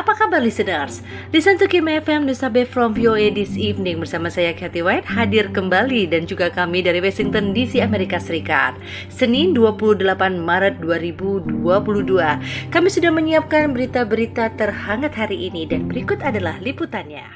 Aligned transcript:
Apa 0.00 0.16
kabar 0.16 0.40
listeners? 0.40 1.04
Listen 1.28 1.60
to 1.60 1.68
Kim 1.68 1.84
FM 1.84 2.24
Nusabe 2.24 2.64
from 2.64 2.96
VOA 2.96 3.28
this 3.36 3.52
evening 3.52 4.00
bersama 4.00 4.32
saya 4.32 4.56
Kathy 4.56 4.80
White 4.80 5.04
hadir 5.04 5.52
kembali 5.52 6.08
dan 6.08 6.24
juga 6.24 6.48
kami 6.48 6.80
dari 6.80 7.04
Washington 7.04 7.52
DC 7.52 7.84
Amerika 7.84 8.16
Serikat. 8.16 8.80
Senin 9.12 9.52
28 9.52 10.00
Maret 10.40 10.80
2022. 10.80 11.52
Kami 12.72 12.88
sudah 12.88 13.12
menyiapkan 13.12 13.76
berita-berita 13.76 14.56
terhangat 14.56 15.12
hari 15.12 15.52
ini 15.52 15.68
dan 15.68 15.84
berikut 15.84 16.24
adalah 16.24 16.56
liputannya. 16.64 17.28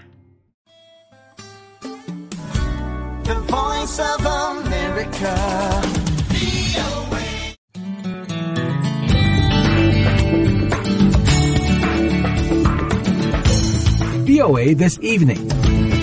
The 3.29 3.37
Voice 3.45 4.01
of 4.01 4.25
America. 4.25 5.37
VOA 14.35 14.75
this 14.75 14.99
evening. 15.01 15.94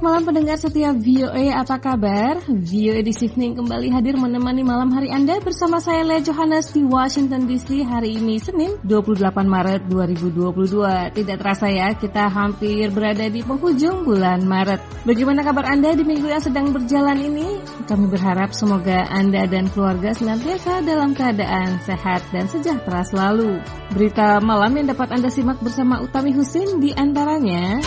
Selamat 0.00 0.16
malam 0.16 0.28
pendengar 0.32 0.56
setiap 0.56 0.96
VOA 0.96 1.44
apa 1.60 1.76
kabar? 1.76 2.40
VOA 2.48 3.04
di 3.04 3.12
Evening 3.12 3.52
kembali 3.52 3.92
hadir 3.92 4.16
menemani 4.16 4.64
malam 4.64 4.88
hari 4.96 5.12
Anda 5.12 5.44
bersama 5.44 5.76
saya 5.76 6.00
Lea 6.08 6.24
Johannes 6.24 6.72
di 6.72 6.80
Washington 6.88 7.44
DC 7.44 7.84
hari 7.84 8.16
ini 8.16 8.40
Senin 8.40 8.80
28 8.80 9.28
Maret 9.44 9.92
2022. 9.92 11.20
Tidak 11.20 11.36
terasa 11.36 11.68
ya, 11.68 11.92
kita 11.92 12.32
hampir 12.32 12.88
berada 12.88 13.28
di 13.28 13.44
penghujung 13.44 14.08
bulan 14.08 14.40
Maret. 14.40 15.04
Bagaimana 15.04 15.44
kabar 15.44 15.68
Anda 15.68 15.92
di 15.92 16.00
minggu 16.00 16.32
yang 16.32 16.40
sedang 16.40 16.72
berjalan 16.72 17.20
ini? 17.20 17.60
Kami 17.84 18.08
berharap 18.08 18.56
semoga 18.56 19.04
Anda 19.04 19.44
dan 19.44 19.68
keluarga 19.68 20.16
senantiasa 20.16 20.80
dalam 20.80 21.12
keadaan 21.12 21.76
sehat 21.84 22.24
dan 22.32 22.48
sejahtera 22.48 23.04
selalu. 23.04 23.60
Berita 23.92 24.40
malam 24.40 24.72
yang 24.80 24.96
dapat 24.96 25.12
Anda 25.12 25.28
simak 25.28 25.60
bersama 25.60 26.00
Utami 26.00 26.32
Husin 26.32 26.80
di 26.80 26.88
antaranya 26.96 27.84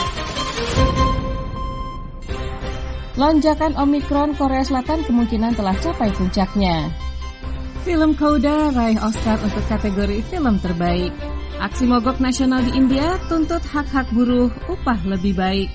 Lonjakan 3.14 3.78
Omikron 3.78 4.34
Korea 4.34 4.66
Selatan 4.66 5.06
kemungkinan 5.06 5.54
telah 5.54 5.78
capai 5.78 6.10
puncaknya. 6.18 6.90
Film 7.86 8.18
Coda 8.18 8.74
raih 8.74 8.98
Oscar 9.06 9.38
untuk 9.46 9.62
kategori 9.70 10.26
film 10.34 10.58
terbaik. 10.58 11.14
Aksi 11.62 11.86
mogok 11.86 12.18
nasional 12.18 12.66
di 12.66 12.74
India 12.74 13.22
tuntut 13.30 13.62
hak-hak 13.70 14.10
buruh 14.18 14.50
upah 14.66 14.98
lebih 15.06 15.38
baik. 15.38 15.70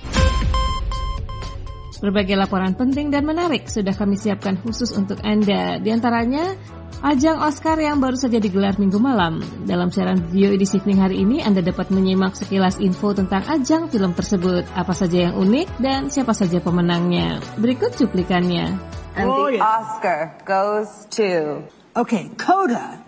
Berbagai 2.03 2.35
laporan 2.35 2.75
penting 2.75 3.15
dan 3.15 3.23
menarik 3.23 3.71
sudah 3.71 3.95
kami 3.95 4.19
siapkan 4.19 4.59
khusus 4.59 4.91
untuk 4.99 5.23
Anda. 5.23 5.79
Di 5.79 5.95
antaranya, 5.95 6.59
Ajang 6.99 7.39
Oscar 7.39 7.79
yang 7.79 8.03
baru 8.03 8.19
saja 8.19 8.43
digelar 8.43 8.75
minggu 8.75 8.99
malam. 8.99 9.39
Dalam 9.63 9.87
siaran 9.87 10.19
video 10.19 10.51
di 10.59 10.67
Evening 10.67 10.99
hari 10.99 11.23
ini, 11.23 11.39
Anda 11.39 11.63
dapat 11.63 11.95
menyimak 11.95 12.35
sekilas 12.35 12.83
info 12.83 13.15
tentang 13.15 13.47
ajang 13.47 13.87
film 13.87 14.19
tersebut, 14.19 14.67
apa 14.75 14.91
saja 14.99 15.31
yang 15.31 15.39
unik, 15.39 15.79
dan 15.79 16.11
siapa 16.11 16.35
saja 16.35 16.59
pemenangnya. 16.59 17.39
Berikut 17.55 17.95
cuplikannya. 17.95 18.75
And 19.15 19.31
oh, 19.31 19.47
the 19.47 19.63
yeah. 19.63 19.79
Oscar 19.79 20.19
goes 20.43 20.91
to... 21.15 21.63
Okay, 21.95 22.35
Coda. 22.35 22.99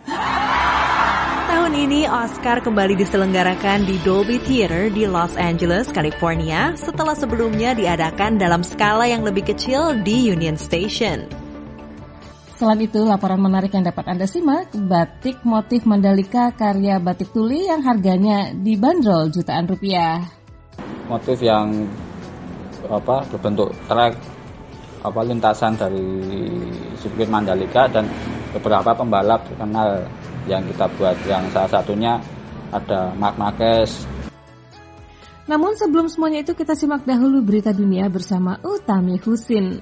Tahun 1.51 1.73
ini 1.75 2.07
Oscar 2.07 2.63
kembali 2.63 2.95
diselenggarakan 2.95 3.91
di 3.91 3.99
Dolby 4.07 4.39
Theater 4.39 4.87
di 4.95 5.11
Los 5.11 5.35
Angeles, 5.35 5.91
California, 5.91 6.79
setelah 6.79 7.19
sebelumnya 7.19 7.75
diadakan 7.75 8.39
dalam 8.39 8.63
skala 8.63 9.11
yang 9.11 9.27
lebih 9.27 9.51
kecil 9.51 9.99
di 10.07 10.31
Union 10.31 10.55
Station. 10.55 11.40
Selain 12.61 12.77
itu, 12.85 13.01
laporan 13.09 13.41
menarik 13.41 13.73
yang 13.73 13.89
dapat 13.89 14.05
Anda 14.05 14.29
simak, 14.29 14.77
batik 14.77 15.41
motif 15.49 15.89
Mandalika 15.89 16.53
karya 16.53 17.01
batik 17.01 17.33
tuli 17.33 17.65
yang 17.65 17.81
harganya 17.81 18.53
dibanderol 18.53 19.33
jutaan 19.33 19.65
rupiah. 19.65 20.29
Motif 21.09 21.41
yang 21.41 21.89
apa 22.85 23.25
berbentuk 23.33 23.73
trek 23.89 24.13
apa 25.01 25.21
lintasan 25.25 25.73
dari 25.73 26.05
sirkuit 27.01 27.33
Mandalika 27.33 27.89
dan 27.89 28.05
beberapa 28.53 28.93
pembalap 28.93 29.41
terkenal 29.49 30.05
yang 30.45 30.61
kita 30.69 30.85
buat 31.01 31.17
yang 31.25 31.49
salah 31.57 31.81
satunya 31.81 32.21
ada 32.77 33.17
Mark 33.17 33.41
Marquez. 33.41 34.05
Namun 35.49 35.81
sebelum 35.81 36.13
semuanya 36.13 36.45
itu 36.45 36.53
kita 36.53 36.77
simak 36.77 37.09
dahulu 37.09 37.41
berita 37.41 37.73
dunia 37.73 38.13
bersama 38.13 38.61
Utami 38.61 39.17
Husin. 39.17 39.81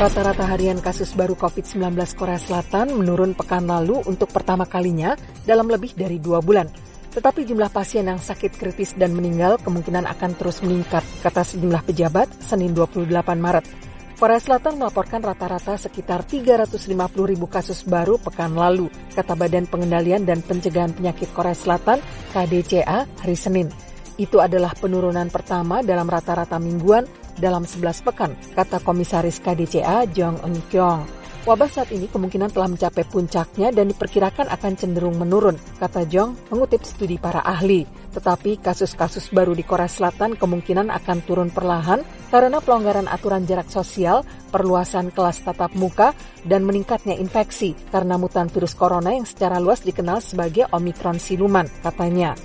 Rata-rata 0.00 0.48
harian 0.48 0.80
kasus 0.80 1.12
baru 1.12 1.36
COVID-19 1.36 1.92
Korea 2.16 2.40
Selatan 2.40 2.96
menurun 2.96 3.36
pekan 3.36 3.68
lalu 3.68 4.00
untuk 4.08 4.32
pertama 4.32 4.64
kalinya 4.64 5.12
dalam 5.44 5.68
lebih 5.68 5.92
dari 5.92 6.16
dua 6.16 6.40
bulan. 6.40 6.72
Tetapi 7.12 7.44
jumlah 7.44 7.68
pasien 7.68 8.08
yang 8.08 8.16
sakit 8.16 8.56
kritis 8.56 8.96
dan 8.96 9.12
meninggal 9.12 9.60
kemungkinan 9.60 10.08
akan 10.08 10.40
terus 10.40 10.64
meningkat, 10.64 11.04
kata 11.20 11.44
sejumlah 11.44 11.84
pejabat 11.84 12.32
Senin 12.40 12.72
28 12.72 13.12
Maret. 13.12 13.68
Korea 14.16 14.40
Selatan 14.40 14.80
melaporkan 14.80 15.20
rata-rata 15.20 15.76
sekitar 15.76 16.24
350 16.24 16.96
ribu 17.20 17.44
kasus 17.44 17.84
baru 17.84 18.16
pekan 18.16 18.56
lalu, 18.56 18.88
kata 19.12 19.36
Badan 19.36 19.68
Pengendalian 19.68 20.24
dan 20.24 20.40
Pencegahan 20.40 20.96
Penyakit 20.96 21.28
Korea 21.36 21.52
Selatan 21.52 22.00
KDCA 22.32 23.04
hari 23.20 23.36
Senin. 23.36 23.68
Itu 24.16 24.40
adalah 24.40 24.72
penurunan 24.72 25.28
pertama 25.28 25.84
dalam 25.84 26.08
rata-rata 26.08 26.56
mingguan 26.56 27.04
dalam 27.40 27.64
11 27.64 28.04
pekan, 28.04 28.36
kata 28.52 28.84
Komisaris 28.84 29.40
KDCA 29.40 30.04
Jong 30.12 30.44
Eun 30.44 30.60
Kyong. 30.68 31.20
Wabah 31.40 31.72
saat 31.72 31.88
ini 31.88 32.04
kemungkinan 32.04 32.52
telah 32.52 32.68
mencapai 32.68 33.00
puncaknya 33.08 33.72
dan 33.72 33.88
diperkirakan 33.88 34.52
akan 34.52 34.72
cenderung 34.76 35.16
menurun, 35.16 35.56
kata 35.80 36.04
Jong 36.04 36.36
mengutip 36.52 36.84
studi 36.84 37.16
para 37.16 37.40
ahli. 37.40 37.88
Tetapi 38.12 38.60
kasus-kasus 38.60 39.32
baru 39.32 39.56
di 39.56 39.64
Korea 39.64 39.88
Selatan 39.88 40.36
kemungkinan 40.36 40.92
akan 40.92 41.18
turun 41.24 41.48
perlahan 41.48 42.04
karena 42.28 42.60
pelonggaran 42.60 43.08
aturan 43.08 43.48
jarak 43.48 43.72
sosial, 43.72 44.20
perluasan 44.52 45.08
kelas 45.16 45.40
tatap 45.40 45.72
muka, 45.80 46.12
dan 46.44 46.60
meningkatnya 46.68 47.16
infeksi 47.16 47.72
karena 47.88 48.20
mutan 48.20 48.52
virus 48.52 48.76
corona 48.76 49.16
yang 49.16 49.24
secara 49.24 49.56
luas 49.56 49.80
dikenal 49.80 50.20
sebagai 50.20 50.68
Omikron 50.76 51.16
siluman, 51.16 51.64
katanya. 51.80 52.36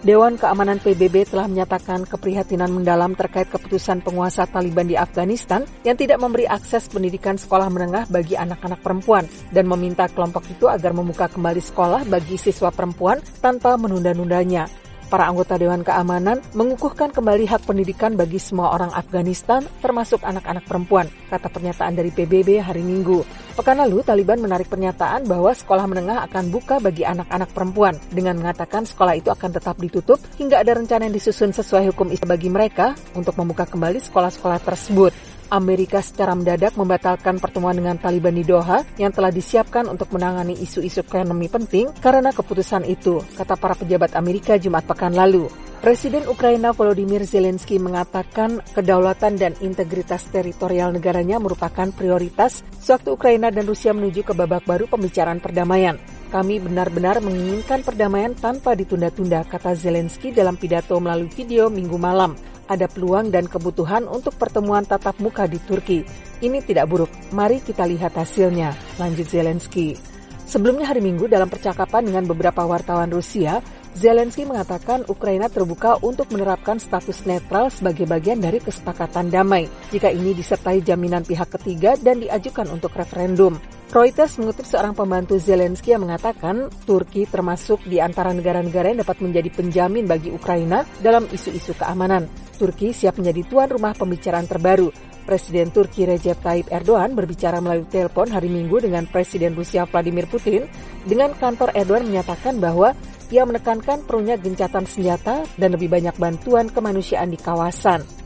Dewan 0.00 0.40
Keamanan 0.40 0.80
PBB 0.80 1.28
telah 1.28 1.44
menyatakan 1.44 2.08
keprihatinan 2.08 2.72
mendalam 2.72 3.12
terkait 3.12 3.52
keputusan 3.52 4.00
penguasa 4.00 4.48
Taliban 4.48 4.88
di 4.88 4.96
Afghanistan 4.96 5.68
yang 5.84 5.92
tidak 5.92 6.16
memberi 6.24 6.48
akses 6.48 6.88
pendidikan 6.88 7.36
sekolah 7.36 7.68
menengah 7.68 8.08
bagi 8.08 8.32
anak-anak 8.32 8.80
perempuan 8.80 9.28
dan 9.52 9.68
meminta 9.68 10.08
kelompok 10.08 10.48
itu 10.48 10.72
agar 10.72 10.96
membuka 10.96 11.28
kembali 11.28 11.60
sekolah 11.60 12.08
bagi 12.08 12.40
siswa 12.40 12.72
perempuan 12.72 13.20
tanpa 13.44 13.76
menunda-nundanya. 13.76 14.89
Para 15.10 15.26
anggota 15.26 15.58
Dewan 15.58 15.82
Keamanan 15.82 16.38
mengukuhkan 16.54 17.10
kembali 17.10 17.42
hak 17.50 17.66
pendidikan 17.66 18.14
bagi 18.14 18.38
semua 18.38 18.70
orang 18.70 18.94
Afghanistan, 18.94 19.66
termasuk 19.82 20.22
anak-anak 20.22 20.62
perempuan, 20.70 21.10
kata 21.26 21.50
pernyataan 21.50 21.98
dari 21.98 22.14
PBB 22.14 22.62
hari 22.62 22.86
Minggu. 22.86 23.26
Pekan 23.58 23.82
lalu, 23.82 24.06
Taliban 24.06 24.38
menarik 24.38 24.70
pernyataan 24.70 25.26
bahwa 25.26 25.50
sekolah 25.50 25.90
menengah 25.90 26.22
akan 26.30 26.54
buka 26.54 26.78
bagi 26.78 27.02
anak-anak 27.02 27.50
perempuan, 27.50 27.98
dengan 28.14 28.38
mengatakan 28.38 28.86
sekolah 28.86 29.18
itu 29.18 29.34
akan 29.34 29.50
tetap 29.50 29.82
ditutup 29.82 30.22
hingga 30.38 30.62
ada 30.62 30.78
rencana 30.78 31.10
yang 31.10 31.14
disusun 31.18 31.50
sesuai 31.50 31.90
hukum 31.90 32.14
bagi 32.22 32.46
mereka 32.46 32.94
untuk 33.18 33.34
membuka 33.34 33.66
kembali 33.66 33.98
sekolah-sekolah 33.98 34.62
tersebut. 34.62 35.10
Amerika 35.50 35.98
secara 35.98 36.38
mendadak 36.38 36.78
membatalkan 36.78 37.42
pertemuan 37.42 37.74
dengan 37.74 37.98
Taliban 37.98 38.38
di 38.38 38.46
Doha 38.46 38.86
yang 39.02 39.10
telah 39.10 39.34
disiapkan 39.34 39.90
untuk 39.90 40.14
menangani 40.14 40.54
isu-isu 40.54 41.02
ekonomi 41.02 41.50
penting 41.50 41.90
karena 41.98 42.30
keputusan 42.30 42.86
itu, 42.86 43.18
kata 43.34 43.58
para 43.58 43.74
pejabat 43.74 44.14
Amerika 44.14 44.54
Jumat 44.54 44.86
pekan 44.86 45.10
lalu. 45.12 45.50
Presiden 45.80 46.28
Ukraina 46.28 46.76
Volodymyr 46.76 47.24
Zelensky 47.24 47.80
mengatakan 47.80 48.60
kedaulatan 48.76 49.40
dan 49.40 49.56
integritas 49.64 50.28
teritorial 50.28 50.92
negaranya 50.92 51.40
merupakan 51.40 51.88
prioritas 51.88 52.60
sewaktu 52.78 53.16
Ukraina 53.16 53.48
dan 53.48 53.64
Rusia 53.64 53.96
menuju 53.96 54.20
ke 54.22 54.36
babak 54.36 54.68
baru 54.68 54.86
pembicaraan 54.86 55.40
perdamaian. 55.40 55.96
Kami 56.30 56.62
benar-benar 56.62 57.24
menginginkan 57.24 57.82
perdamaian 57.82 58.36
tanpa 58.36 58.76
ditunda-tunda, 58.76 59.42
kata 59.48 59.74
Zelensky 59.74 60.30
dalam 60.30 60.54
pidato 60.60 60.94
melalui 61.00 61.32
video 61.32 61.72
minggu 61.72 61.96
malam 61.96 62.38
ada 62.70 62.86
peluang 62.86 63.34
dan 63.34 63.50
kebutuhan 63.50 64.06
untuk 64.06 64.38
pertemuan 64.38 64.86
tatap 64.86 65.18
muka 65.18 65.50
di 65.50 65.58
Turki. 65.58 66.06
Ini 66.38 66.62
tidak 66.62 66.86
buruk, 66.86 67.10
mari 67.34 67.58
kita 67.58 67.82
lihat 67.90 68.14
hasilnya, 68.14 68.70
lanjut 69.02 69.26
Zelensky. 69.26 69.98
Sebelumnya 70.46 70.86
hari 70.86 71.02
Minggu 71.02 71.26
dalam 71.26 71.50
percakapan 71.50 72.06
dengan 72.06 72.24
beberapa 72.30 72.62
wartawan 72.66 73.10
Rusia, 73.10 73.58
Zelensky 73.94 74.46
mengatakan 74.46 75.02
Ukraina 75.10 75.50
terbuka 75.50 75.98
untuk 75.98 76.30
menerapkan 76.30 76.78
status 76.78 77.26
netral 77.26 77.74
sebagai 77.74 78.06
bagian 78.06 78.38
dari 78.38 78.62
kesepakatan 78.62 79.34
damai 79.34 79.66
jika 79.90 80.14
ini 80.14 80.30
disertai 80.30 80.78
jaminan 80.78 81.26
pihak 81.26 81.50
ketiga 81.58 81.98
dan 81.98 82.22
diajukan 82.22 82.70
untuk 82.70 82.94
referendum. 82.94 83.58
Reuters 83.90 84.38
mengutip 84.38 84.62
seorang 84.62 84.94
pembantu 84.94 85.34
Zelensky 85.42 85.90
yang 85.90 86.06
mengatakan 86.06 86.70
Turki 86.86 87.26
termasuk 87.26 87.82
di 87.82 87.98
antara 87.98 88.30
negara-negara 88.30 88.94
yang 88.94 89.02
dapat 89.02 89.18
menjadi 89.18 89.50
penjamin 89.50 90.06
bagi 90.06 90.30
Ukraina 90.30 90.86
dalam 91.02 91.26
isu-isu 91.26 91.74
keamanan. 91.74 92.30
Turki 92.54 92.94
siap 92.94 93.18
menjadi 93.18 93.42
tuan 93.50 93.66
rumah 93.66 93.90
pembicaraan 93.98 94.46
terbaru. 94.46 94.94
Presiden 95.26 95.74
Turki 95.74 96.06
Recep 96.06 96.38
Tayyip 96.38 96.70
Erdogan 96.70 97.18
berbicara 97.18 97.58
melalui 97.58 97.90
telepon 97.90 98.30
hari 98.30 98.46
Minggu 98.46 98.78
dengan 98.78 99.10
Presiden 99.10 99.58
Rusia 99.58 99.90
Vladimir 99.90 100.30
Putin, 100.30 100.70
dengan 101.02 101.34
kantor 101.34 101.74
Erdogan 101.74 102.06
menyatakan 102.06 102.62
bahwa 102.62 102.94
ia 103.34 103.42
menekankan 103.42 104.06
perlunya 104.06 104.38
gencatan 104.38 104.86
senjata 104.86 105.42
dan 105.58 105.74
lebih 105.74 105.90
banyak 105.90 106.14
bantuan 106.14 106.70
kemanusiaan 106.70 107.34
di 107.34 107.38
kawasan. 107.42 108.19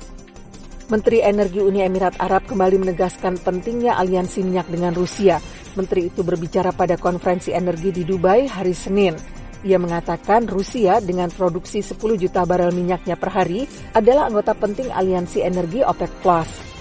Menteri 0.94 1.26
Energi 1.26 1.58
Uni 1.58 1.82
Emirat 1.82 2.22
Arab 2.22 2.46
kembali 2.46 2.86
menegaskan 2.86 3.42
pentingnya 3.42 3.98
aliansi 3.98 4.46
minyak 4.46 4.70
dengan 4.70 4.94
Rusia. 4.94 5.42
Menteri 5.74 6.06
itu 6.06 6.22
berbicara 6.22 6.70
pada 6.70 6.94
konferensi 6.94 7.50
energi 7.50 7.90
di 7.90 8.06
Dubai 8.06 8.46
hari 8.46 8.70
Senin. 8.70 9.18
Ia 9.64 9.80
mengatakan 9.80 10.44
Rusia 10.44 11.00
dengan 11.00 11.32
produksi 11.32 11.80
10 11.80 11.96
juta 12.20 12.44
barel 12.44 12.68
minyaknya 12.76 13.16
per 13.16 13.32
hari 13.32 13.64
adalah 13.96 14.28
anggota 14.28 14.52
penting 14.52 14.92
aliansi 14.92 15.40
energi 15.40 15.80
OPEC+. 15.80 16.20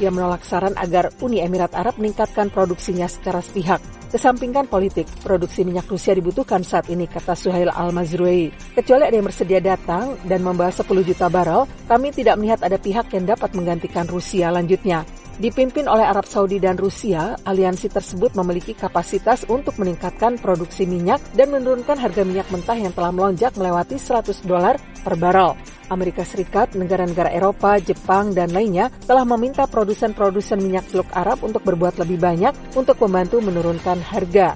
Ia 0.04 0.12
menolak 0.12 0.44
saran 0.44 0.76
agar 0.76 1.16
Uni 1.24 1.40
Emirat 1.40 1.72
Arab 1.80 1.96
meningkatkan 1.96 2.52
produksinya 2.52 3.08
secara 3.08 3.40
sepihak. 3.40 3.80
Kesampingkan 4.12 4.70
politik, 4.70 5.10
produksi 5.24 5.66
minyak 5.66 5.90
Rusia 5.90 6.14
dibutuhkan 6.14 6.62
saat 6.62 6.86
ini, 6.92 7.10
kata 7.10 7.34
Suhail 7.34 7.72
Al-Mazrui. 7.74 8.54
Kecuali 8.78 9.10
ada 9.10 9.16
yang 9.16 9.26
bersedia 9.26 9.58
datang 9.58 10.20
dan 10.28 10.44
membawa 10.46 10.70
10 10.70 10.86
juta 11.08 11.32
barel, 11.32 11.66
kami 11.90 12.14
tidak 12.14 12.38
melihat 12.38 12.62
ada 12.62 12.78
pihak 12.78 13.10
yang 13.10 13.26
dapat 13.26 13.56
menggantikan 13.58 14.06
Rusia 14.06 14.54
lanjutnya. 14.54 15.02
Dipimpin 15.34 15.90
oleh 15.90 16.06
Arab 16.06 16.30
Saudi 16.30 16.62
dan 16.62 16.78
Rusia, 16.78 17.34
aliansi 17.42 17.90
tersebut 17.90 18.38
memiliki 18.38 18.78
kapasitas 18.78 19.50
untuk 19.50 19.74
meningkatkan 19.82 20.38
produksi 20.38 20.86
minyak 20.86 21.18
dan 21.34 21.50
menurunkan 21.50 21.98
harga 21.98 22.22
minyak 22.22 22.46
mentah 22.54 22.78
yang 22.78 22.94
telah 22.94 23.10
melonjak 23.10 23.50
melewati 23.58 23.98
100 23.98 24.30
dolar 24.46 24.78
per 25.02 25.18
barrel. 25.18 25.58
Amerika 25.90 26.22
Serikat, 26.22 26.78
negara-negara 26.78 27.34
Eropa, 27.34 27.82
Jepang, 27.82 28.30
dan 28.38 28.54
lainnya 28.54 28.94
telah 29.10 29.26
meminta 29.26 29.66
produsen-produsen 29.66 30.62
minyak 30.62 30.86
teluk 30.94 31.10
Arab 31.18 31.42
untuk 31.42 31.66
berbuat 31.66 31.98
lebih 31.98 32.22
banyak 32.22 32.54
untuk 32.78 33.02
membantu 33.02 33.42
menurunkan 33.42 34.06
harga. 34.06 34.54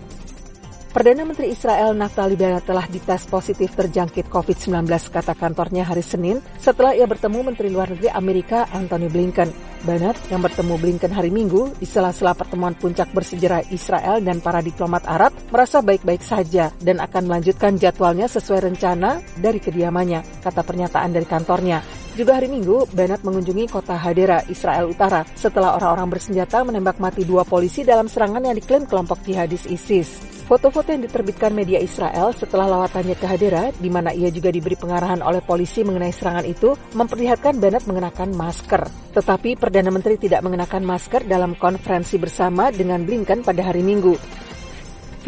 Perdana 0.98 1.30
Menteri 1.30 1.54
Israel 1.54 1.94
Naftali 1.94 2.34
Bennett 2.34 2.66
telah 2.66 2.90
dites 2.90 3.30
positif 3.30 3.70
terjangkit 3.78 4.34
COVID-19 4.34 4.90
kata 5.14 5.38
kantornya 5.38 5.86
hari 5.86 6.02
Senin 6.02 6.42
setelah 6.58 6.98
ia 6.98 7.06
bertemu 7.06 7.54
Menteri 7.54 7.70
Luar 7.70 7.94
Negeri 7.94 8.10
Amerika 8.10 8.66
Anthony 8.74 9.06
Blinken. 9.06 9.46
Bennett 9.86 10.18
yang 10.34 10.42
bertemu 10.42 10.74
Blinken 10.82 11.14
hari 11.14 11.30
Minggu 11.30 11.78
di 11.78 11.86
sela-sela 11.86 12.34
pertemuan 12.34 12.74
puncak 12.74 13.14
bersejarah 13.14 13.70
Israel 13.70 14.26
dan 14.26 14.42
para 14.42 14.58
diplomat 14.58 15.06
Arab 15.06 15.38
merasa 15.54 15.86
baik-baik 15.86 16.26
saja 16.26 16.74
dan 16.82 16.98
akan 16.98 17.30
melanjutkan 17.30 17.78
jadwalnya 17.78 18.26
sesuai 18.26 18.66
rencana 18.66 19.22
dari 19.38 19.62
kediamannya, 19.62 20.42
kata 20.42 20.66
pernyataan 20.66 21.14
dari 21.14 21.30
kantornya. 21.30 22.06
Juga 22.18 22.42
hari 22.42 22.50
Minggu, 22.50 22.90
Bennett 22.98 23.22
mengunjungi 23.22 23.69
kota 23.69 23.94
Hadera, 23.94 24.42
Israel 24.50 24.90
Utara, 24.90 25.22
setelah 25.38 25.78
orang-orang 25.78 26.18
bersenjata 26.18 26.66
menembak 26.66 26.98
mati 26.98 27.22
dua 27.22 27.46
polisi 27.46 27.86
dalam 27.86 28.10
serangan 28.10 28.42
yang 28.42 28.58
diklaim 28.58 28.90
kelompok 28.90 29.22
jihadis 29.22 29.69
ISIS. 29.69 30.18
Foto-foto 30.50 30.90
yang 30.90 31.06
diterbitkan 31.06 31.54
media 31.54 31.78
Israel 31.78 32.34
setelah 32.34 32.66
lawatannya 32.66 33.14
ke 33.22 33.25
Hadera, 33.30 33.69
di 33.69 33.94
mana 33.94 34.18
ia 34.18 34.34
juga 34.34 34.50
diberi 34.50 34.74
pengarahan 34.74 35.22
oleh 35.22 35.46
polisi 35.46 35.86
mengenai 35.86 36.10
serangan 36.10 36.48
itu, 36.50 36.74
memperlihatkan 36.98 37.62
Bennett 37.62 37.86
mengenakan 37.86 38.34
masker. 38.34 39.14
Tetapi 39.14 39.54
Perdana 39.54 39.94
Menteri 39.94 40.18
tidak 40.18 40.42
mengenakan 40.42 40.90
masker 40.90 41.22
dalam 41.30 41.54
konferensi 41.54 42.18
bersama 42.18 42.74
dengan 42.74 43.06
Blinken 43.06 43.46
pada 43.46 43.62
hari 43.62 43.86
Minggu. 43.86 44.18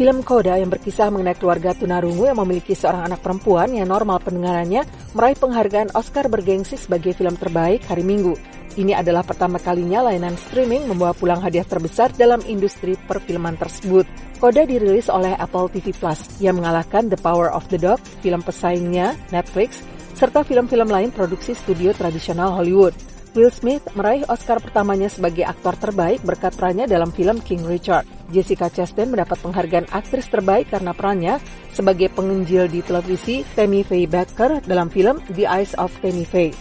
Film 0.00 0.24
Koda 0.24 0.56
yang 0.56 0.72
berkisah 0.72 1.12
mengenai 1.12 1.36
keluarga 1.36 1.76
tunarungu 1.76 2.24
yang 2.24 2.40
memiliki 2.40 2.72
seorang 2.72 3.12
anak 3.12 3.20
perempuan 3.20 3.68
yang 3.76 3.84
normal 3.84 4.16
pendengarannya 4.24 4.88
meraih 5.12 5.36
penghargaan 5.36 5.92
Oscar 5.92 6.24
bergengsi 6.32 6.80
sebagai 6.80 7.12
film 7.12 7.36
terbaik 7.36 7.84
hari 7.84 8.00
Minggu. 8.00 8.32
Ini 8.80 8.96
adalah 8.96 9.20
pertama 9.20 9.60
kalinya 9.60 10.08
layanan 10.08 10.40
streaming 10.40 10.88
membawa 10.88 11.12
pulang 11.12 11.44
hadiah 11.44 11.68
terbesar 11.68 12.16
dalam 12.16 12.40
industri 12.48 12.96
perfilman 12.96 13.60
tersebut. 13.60 14.08
Koda 14.40 14.64
dirilis 14.64 15.12
oleh 15.12 15.36
Apple 15.36 15.68
TV 15.68 15.92
Plus 15.92 16.40
yang 16.40 16.56
mengalahkan 16.56 17.12
The 17.12 17.20
Power 17.20 17.52
of 17.52 17.68
the 17.68 17.76
Dog, 17.76 18.00
film 18.24 18.40
pesaingnya 18.40 19.12
Netflix, 19.28 19.84
serta 20.16 20.40
film-film 20.48 20.88
lain 20.88 21.12
produksi 21.12 21.52
studio 21.52 21.92
tradisional 21.92 22.56
Hollywood. 22.56 22.96
Will 23.30 23.54
Smith 23.54 23.86
meraih 23.94 24.26
Oscar 24.26 24.58
pertamanya 24.58 25.06
sebagai 25.06 25.46
aktor 25.46 25.78
terbaik 25.78 26.18
berkat 26.26 26.50
perannya 26.58 26.90
dalam 26.90 27.14
film 27.14 27.38
King 27.38 27.62
Richard. 27.62 28.02
Jessica 28.34 28.66
Chastain 28.66 29.06
mendapat 29.06 29.38
penghargaan 29.38 29.86
aktris 29.94 30.26
terbaik 30.26 30.70
karena 30.70 30.90
perannya 30.90 31.38
sebagai 31.70 32.10
penginjil 32.10 32.66
di 32.66 32.82
televisi 32.82 33.46
Tammy 33.54 33.86
Faye 33.86 34.10
Baker 34.10 34.66
dalam 34.66 34.90
film 34.90 35.22
The 35.30 35.46
Eyes 35.46 35.78
of 35.78 35.94
Tammy 36.02 36.26
Faye. 36.26 36.54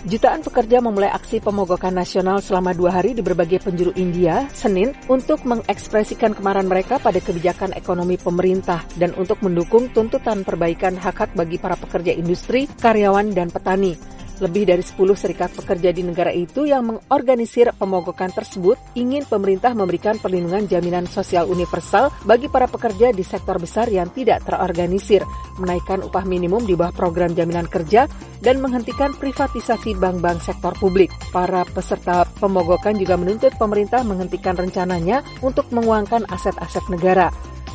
Jutaan 0.00 0.40
pekerja 0.40 0.80
memulai 0.80 1.12
aksi 1.12 1.44
pemogokan 1.44 1.92
nasional 1.92 2.40
selama 2.40 2.72
dua 2.72 3.00
hari 3.00 3.12
di 3.12 3.20
berbagai 3.20 3.60
penjuru 3.60 3.92
India, 4.00 4.48
Senin, 4.48 4.96
untuk 5.12 5.44
mengekspresikan 5.44 6.32
kemarahan 6.32 6.64
mereka 6.64 6.96
pada 6.96 7.20
kebijakan 7.20 7.76
ekonomi 7.76 8.16
pemerintah 8.16 8.80
dan 8.96 9.12
untuk 9.20 9.44
mendukung 9.44 9.92
tuntutan 9.92 10.40
perbaikan 10.40 10.96
hak-hak 10.96 11.36
bagi 11.36 11.60
para 11.60 11.76
pekerja 11.76 12.16
industri, 12.16 12.64
karyawan, 12.80 13.36
dan 13.36 13.52
petani. 13.52 14.19
Lebih 14.40 14.72
dari 14.72 14.80
10 14.80 14.96
serikat 15.12 15.52
pekerja 15.52 15.92
di 15.92 16.00
negara 16.00 16.32
itu 16.32 16.64
yang 16.64 16.88
mengorganisir 16.88 17.76
pemogokan 17.76 18.32
tersebut 18.32 18.80
ingin 18.96 19.28
pemerintah 19.28 19.76
memberikan 19.76 20.16
perlindungan 20.16 20.64
jaminan 20.64 21.04
sosial 21.04 21.44
universal 21.44 22.08
bagi 22.24 22.48
para 22.48 22.64
pekerja 22.64 23.12
di 23.12 23.20
sektor 23.20 23.60
besar 23.60 23.92
yang 23.92 24.08
tidak 24.16 24.40
terorganisir, 24.48 25.20
menaikkan 25.60 26.00
upah 26.00 26.24
minimum 26.24 26.64
di 26.64 26.72
bawah 26.72 26.96
program 26.96 27.36
jaminan 27.36 27.68
kerja, 27.68 28.08
dan 28.40 28.64
menghentikan 28.64 29.12
privatisasi 29.12 29.92
bank-bank 30.00 30.40
sektor 30.40 30.72
publik. 30.80 31.12
Para 31.28 31.68
peserta 31.68 32.24
pemogokan 32.40 32.96
juga 32.96 33.20
menuntut 33.20 33.52
pemerintah 33.60 34.00
menghentikan 34.00 34.56
rencananya 34.56 35.20
untuk 35.44 35.68
menguangkan 35.68 36.24
aset-aset 36.32 36.88
negara. 36.88 37.28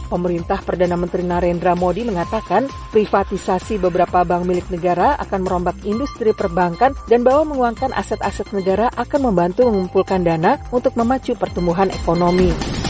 Pemerintah 0.07 0.61
Perdana 0.61 0.95
Menteri 0.95 1.25
Narendra 1.25 1.73
Modi 1.73 2.05
mengatakan 2.05 2.69
privatisasi 2.93 3.81
beberapa 3.81 4.21
bank 4.21 4.45
milik 4.45 4.67
negara 4.69 5.17
akan 5.17 5.43
merombak 5.43 5.77
industri 5.83 6.31
perbankan 6.31 6.93
dan 7.09 7.25
bahwa 7.25 7.55
menguangkan 7.55 7.91
aset-aset 7.97 8.53
negara 8.53 8.93
akan 8.93 9.33
membantu 9.33 9.67
mengumpulkan 9.67 10.21
dana 10.21 10.61
untuk 10.69 10.93
memacu 10.93 11.33
pertumbuhan 11.33 11.89
ekonomi. 11.89 12.84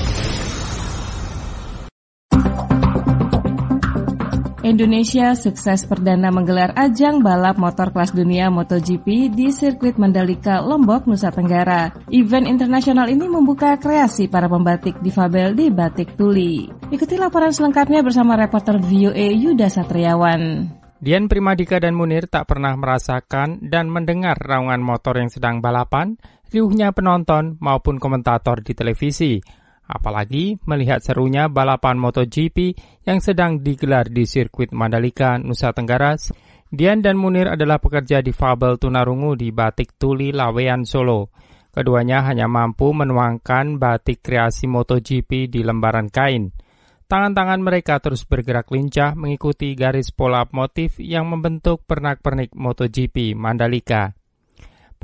Indonesia 4.66 5.38
sukses 5.38 5.86
perdana 5.86 6.34
menggelar 6.34 6.74
ajang 6.74 7.22
balap 7.22 7.62
motor 7.62 7.94
kelas 7.94 8.18
dunia 8.18 8.50
MotoGP 8.50 9.30
di 9.30 9.54
sirkuit 9.54 10.02
Mandalika, 10.02 10.58
Lombok, 10.66 11.06
Nusa 11.06 11.30
Tenggara. 11.30 11.94
Event 12.10 12.50
internasional 12.50 13.06
ini 13.14 13.30
membuka 13.30 13.78
kreasi 13.78 14.26
para 14.26 14.50
pembatik 14.50 14.98
difabel 15.06 15.54
di 15.54 15.70
batik 15.70 16.18
tuli. 16.18 16.66
Ikuti 16.90 17.14
laporan 17.14 17.54
selengkapnya 17.54 18.02
bersama 18.02 18.34
reporter 18.34 18.82
VOA 18.82 19.38
Yuda 19.38 19.70
Satriawan. 19.70 20.66
Dian 20.98 21.30
Primadika 21.30 21.78
dan 21.78 21.94
Munir 21.94 22.26
tak 22.26 22.50
pernah 22.50 22.74
merasakan 22.74 23.62
dan 23.70 23.86
mendengar 23.94 24.34
raungan 24.34 24.82
motor 24.82 25.22
yang 25.22 25.30
sedang 25.30 25.62
balapan, 25.62 26.18
riuhnya 26.50 26.90
penonton 26.90 27.62
maupun 27.62 28.02
komentator 28.02 28.66
di 28.66 28.74
televisi 28.74 29.38
apalagi 29.86 30.58
melihat 30.66 31.02
serunya 31.02 31.46
balapan 31.50 31.98
MotoGP 32.02 32.76
yang 33.06 33.22
sedang 33.22 33.62
digelar 33.62 34.10
di 34.10 34.26
sirkuit 34.26 34.74
Mandalika, 34.74 35.38
Nusa 35.38 35.72
Tenggara. 35.72 36.18
Dian 36.70 37.00
dan 37.00 37.16
Munir 37.16 37.48
adalah 37.48 37.78
pekerja 37.78 38.20
di 38.20 38.34
Fabel 38.34 38.82
tunarungu 38.82 39.38
di 39.38 39.54
Batik 39.54 39.96
Tuli 39.96 40.34
Lawean 40.34 40.84
Solo. 40.84 41.30
Keduanya 41.70 42.24
hanya 42.26 42.48
mampu 42.48 42.96
menuangkan 42.96 43.76
batik 43.76 44.24
kreasi 44.24 44.66
MotoGP 44.66 45.52
di 45.52 45.62
lembaran 45.62 46.08
kain. 46.08 46.56
Tangan-tangan 47.06 47.62
mereka 47.62 48.02
terus 48.02 48.26
bergerak 48.26 48.74
lincah 48.74 49.14
mengikuti 49.14 49.78
garis 49.78 50.10
pola 50.10 50.42
motif 50.50 50.98
yang 50.98 51.30
membentuk 51.30 51.86
pernak-pernik 51.86 52.56
MotoGP 52.58 53.38
Mandalika. 53.38 54.18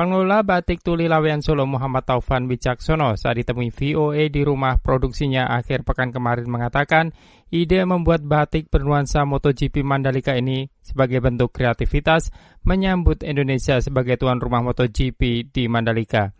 Pengelola 0.01 0.41
Batik 0.41 0.81
Tuli 0.81 1.05
Lawean 1.05 1.45
Solo 1.45 1.69
Muhammad 1.69 2.01
Taufan 2.09 2.49
Wicaksono 2.49 3.13
saat 3.13 3.37
ditemui 3.37 3.69
VOA 3.69 4.33
di 4.33 4.41
rumah 4.41 4.81
produksinya 4.81 5.45
akhir 5.53 5.85
pekan 5.85 6.09
kemarin 6.09 6.49
mengatakan 6.49 7.13
ide 7.53 7.85
membuat 7.85 8.25
batik 8.25 8.73
bernuansa 8.73 9.29
MotoGP 9.29 9.85
Mandalika 9.85 10.33
ini 10.33 10.65
sebagai 10.81 11.21
bentuk 11.21 11.53
kreativitas 11.53 12.33
menyambut 12.65 13.21
Indonesia 13.21 13.77
sebagai 13.77 14.17
tuan 14.17 14.41
rumah 14.41 14.65
MotoGP 14.65 15.53
di 15.53 15.69
Mandalika. 15.69 16.33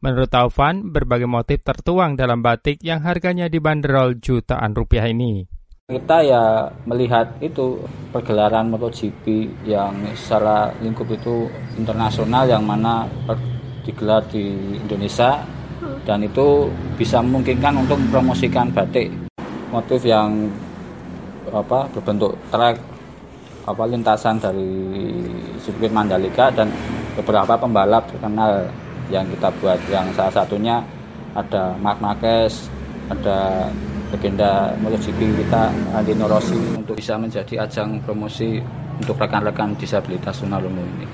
Menurut 0.00 0.32
Taufan, 0.32 0.88
berbagai 0.88 1.28
motif 1.28 1.60
tertuang 1.60 2.16
dalam 2.16 2.40
batik 2.40 2.80
yang 2.80 3.04
harganya 3.04 3.52
dibanderol 3.52 4.16
jutaan 4.24 4.72
rupiah 4.72 5.04
ini. 5.12 5.44
Kita 5.90 6.22
ya 6.22 6.70
melihat 6.86 7.26
itu 7.42 7.82
pergelaran 8.14 8.70
MotoGP 8.70 9.50
yang 9.66 9.90
secara 10.14 10.70
lingkup 10.78 11.10
itu 11.10 11.50
internasional 11.74 12.46
yang 12.46 12.62
mana 12.62 13.10
digelar 13.82 14.22
di 14.30 14.78
Indonesia 14.78 15.42
dan 16.06 16.22
itu 16.22 16.70
bisa 16.94 17.18
memungkinkan 17.18 17.82
untuk 17.82 17.98
mempromosikan 17.98 18.70
batik 18.70 19.10
motif 19.74 20.06
yang 20.06 20.54
apa 21.50 21.90
berbentuk 21.90 22.38
trek 22.54 22.78
apa 23.66 23.82
lintasan 23.82 24.38
dari 24.38 24.70
sirkuit 25.58 25.90
Mandalika 25.90 26.54
dan 26.54 26.70
beberapa 27.18 27.58
pembalap 27.58 28.06
terkenal 28.06 28.70
yang 29.10 29.26
kita 29.34 29.50
buat. 29.58 29.82
Yang 29.90 30.14
salah 30.14 30.46
satunya 30.46 30.78
ada 31.34 31.74
Mark 31.82 31.98
Marquez 31.98 32.70
ada 33.10 33.66
legenda 34.12 34.76
MotoGP 34.78 35.40
kita 35.40 35.72
Andino 35.96 36.28
Rossi 36.28 36.60
untuk 36.76 37.00
bisa 37.00 37.16
menjadi 37.16 37.64
ajang 37.64 38.04
promosi 38.04 38.60
untuk 39.00 39.16
rekan-rekan 39.16 39.74
disabilitas 39.80 40.44
tunarungu 40.44 40.84
ini. 40.84 41.06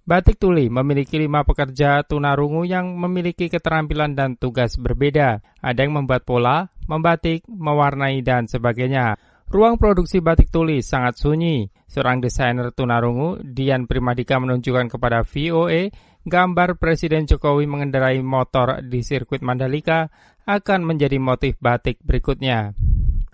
Batik 0.00 0.42
Tuli 0.42 0.66
memiliki 0.66 1.22
lima 1.22 1.46
pekerja 1.46 2.02
tunarungu 2.02 2.66
yang 2.66 2.98
memiliki 2.98 3.46
keterampilan 3.46 4.18
dan 4.18 4.34
tugas 4.34 4.74
berbeda. 4.74 5.38
Ada 5.62 5.86
yang 5.86 6.02
membuat 6.02 6.26
pola, 6.26 6.66
membatik, 6.90 7.46
mewarnai, 7.46 8.18
dan 8.24 8.50
sebagainya. 8.50 9.14
Ruang 9.46 9.78
produksi 9.78 10.18
batik 10.18 10.50
tuli 10.50 10.82
sangat 10.82 11.14
sunyi. 11.14 11.70
Seorang 11.86 12.18
desainer 12.22 12.74
tunarungu, 12.74 13.42
Dian 13.42 13.86
Primadika 13.86 14.38
menunjukkan 14.42 14.90
kepada 14.90 15.22
VOA 15.22 15.90
gambar 16.24 16.76
Presiden 16.76 17.24
Jokowi 17.24 17.64
mengendarai 17.64 18.20
motor 18.20 18.84
di 18.84 19.00
sirkuit 19.00 19.40
Mandalika 19.40 20.12
akan 20.44 20.84
menjadi 20.84 21.16
motif 21.16 21.56
batik 21.60 22.02
berikutnya. 22.04 22.74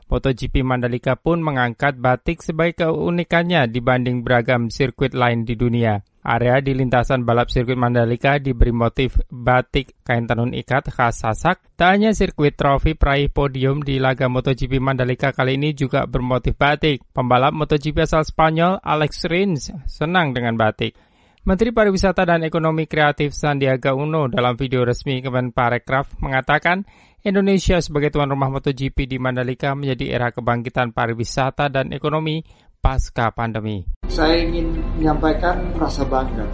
MotoGP 0.07 0.63
Mandalika 0.63 1.19
pun 1.19 1.43
mengangkat 1.43 1.99
batik 1.99 2.39
sebagai 2.39 2.87
keunikannya 2.87 3.67
dibanding 3.67 4.23
beragam 4.23 4.71
sirkuit 4.71 5.11
lain 5.11 5.43
di 5.43 5.59
dunia. 5.59 5.99
Area 6.27 6.59
di 6.59 6.75
lintasan 6.75 7.23
balap 7.23 7.51
sirkuit 7.51 7.79
Mandalika 7.79 8.39
diberi 8.39 8.71
motif 8.71 9.19
batik 9.31 10.03
kain 10.03 10.27
tenun 10.27 10.55
ikat 10.55 10.91
khas 10.91 11.23
Sasak. 11.23 11.63
Tak 11.79 11.91
hanya 11.91 12.11
sirkuit 12.15 12.55
trofi 12.55 12.95
peraih 12.99 13.31
podium 13.31 13.83
di 13.83 13.99
laga 14.03 14.27
MotoGP 14.31 14.79
Mandalika 14.79 15.31
kali 15.31 15.59
ini 15.59 15.75
juga 15.75 16.07
bermotif 16.07 16.59
batik. 16.59 17.03
Pembalap 17.11 17.55
MotoGP 17.55 18.07
asal 18.07 18.27
Spanyol 18.27 18.83
Alex 18.83 19.27
Rins 19.27 19.71
senang 19.87 20.35
dengan 20.35 20.59
batik. 20.59 20.99
Menteri 21.47 21.71
Pariwisata 21.71 22.27
dan 22.27 22.43
Ekonomi 22.43 22.91
Kreatif 22.91 23.31
Sandiaga 23.31 23.95
Uno 23.95 24.27
dalam 24.27 24.59
video 24.59 24.83
resmi 24.83 25.23
Kemenparekraf 25.23 26.19
mengatakan 26.19 26.83
Indonesia 27.23 27.79
sebagai 27.79 28.11
tuan 28.11 28.35
rumah 28.35 28.51
MotoGP 28.51 29.07
di 29.07 29.15
Mandalika 29.23 29.71
menjadi 29.79 30.11
era 30.11 30.35
kebangkitan 30.35 30.91
pariwisata 30.91 31.71
dan 31.71 31.95
ekonomi 31.95 32.43
pasca 32.83 33.31
pandemi. 33.31 33.87
Saya 34.11 34.43
ingin 34.43 34.75
menyampaikan 34.99 35.71
rasa 35.79 36.03
bangga. 36.03 36.51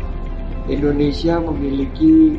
Indonesia 0.69 1.41
memiliki 1.41 2.37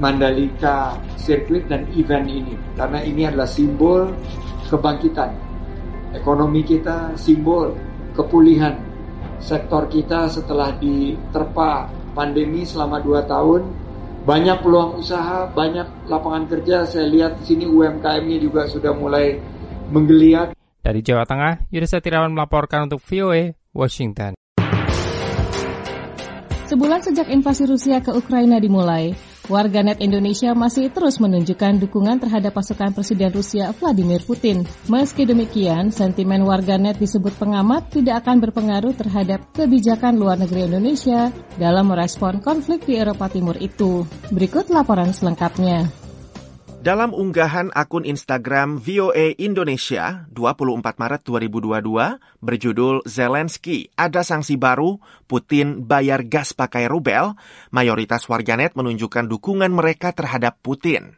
Mandalika 0.00 0.96
sirkuit 1.20 1.68
dan 1.68 1.84
event 1.92 2.24
ini 2.24 2.56
karena 2.72 3.04
ini 3.04 3.28
adalah 3.28 3.44
simbol 3.44 4.16
kebangkitan 4.72 5.28
ekonomi 6.16 6.64
kita, 6.64 7.12
simbol 7.20 7.76
kepulihan 8.16 8.93
sektor 9.44 9.84
kita 9.92 10.32
setelah 10.32 10.72
diterpa 10.80 11.92
pandemi 12.16 12.64
selama 12.64 13.04
dua 13.04 13.28
tahun. 13.28 13.84
Banyak 14.24 14.64
peluang 14.64 15.04
usaha, 15.04 15.44
banyak 15.52 16.08
lapangan 16.08 16.48
kerja. 16.48 16.88
Saya 16.88 17.04
lihat 17.12 17.44
di 17.44 17.52
sini 17.52 17.64
UMKM-nya 17.68 18.40
juga 18.40 18.64
sudah 18.64 18.96
mulai 18.96 19.36
menggeliat. 19.92 20.56
Dari 20.80 21.04
Jawa 21.04 21.28
Tengah, 21.28 21.68
Yudhisa 21.68 22.00
Tirawan 22.00 22.32
melaporkan 22.32 22.88
untuk 22.88 23.04
VOA 23.04 23.52
Washington. 23.76 24.32
Sebulan 26.64 27.04
sejak 27.04 27.28
invasi 27.28 27.68
Rusia 27.68 28.00
ke 28.00 28.16
Ukraina 28.16 28.56
dimulai, 28.56 29.12
warganet 29.48 30.00
Indonesia 30.00 30.52
masih 30.52 30.88
terus 30.92 31.20
menunjukkan 31.20 31.80
dukungan 31.82 32.20
terhadap 32.20 32.56
pasukan 32.56 32.92
Presiden 32.92 33.32
Rusia 33.32 33.72
Vladimir 33.76 34.22
Putin. 34.24 34.64
Meski 34.88 35.24
demikian, 35.24 35.92
sentimen 35.92 36.44
warganet 36.44 36.96
disebut 37.00 37.34
pengamat 37.36 37.88
tidak 37.92 38.24
akan 38.24 38.44
berpengaruh 38.44 38.94
terhadap 38.96 39.44
kebijakan 39.56 40.16
luar 40.16 40.36
negeri 40.40 40.68
Indonesia 40.68 41.32
dalam 41.56 41.90
merespon 41.90 42.40
konflik 42.44 42.84
di 42.84 43.00
Eropa 43.00 43.28
Timur 43.32 43.56
itu. 43.60 44.04
Berikut 44.32 44.68
laporan 44.72 45.12
selengkapnya. 45.12 46.03
Dalam 46.84 47.16
unggahan 47.16 47.72
akun 47.72 48.04
Instagram 48.04 48.76
VOA 48.76 49.40
Indonesia 49.40 50.28
24 50.36 50.84
Maret 51.00 51.24
2022 51.24 51.80
berjudul 52.44 53.00
Zelensky 53.08 53.88
ada 53.96 54.20
sanksi 54.20 54.60
baru, 54.60 55.00
Putin 55.24 55.88
bayar 55.88 56.28
gas 56.28 56.52
pakai 56.52 56.84
rubel, 56.84 57.40
mayoritas 57.72 58.28
warganet 58.28 58.76
menunjukkan 58.76 59.32
dukungan 59.32 59.72
mereka 59.72 60.12
terhadap 60.12 60.60
Putin. 60.60 61.16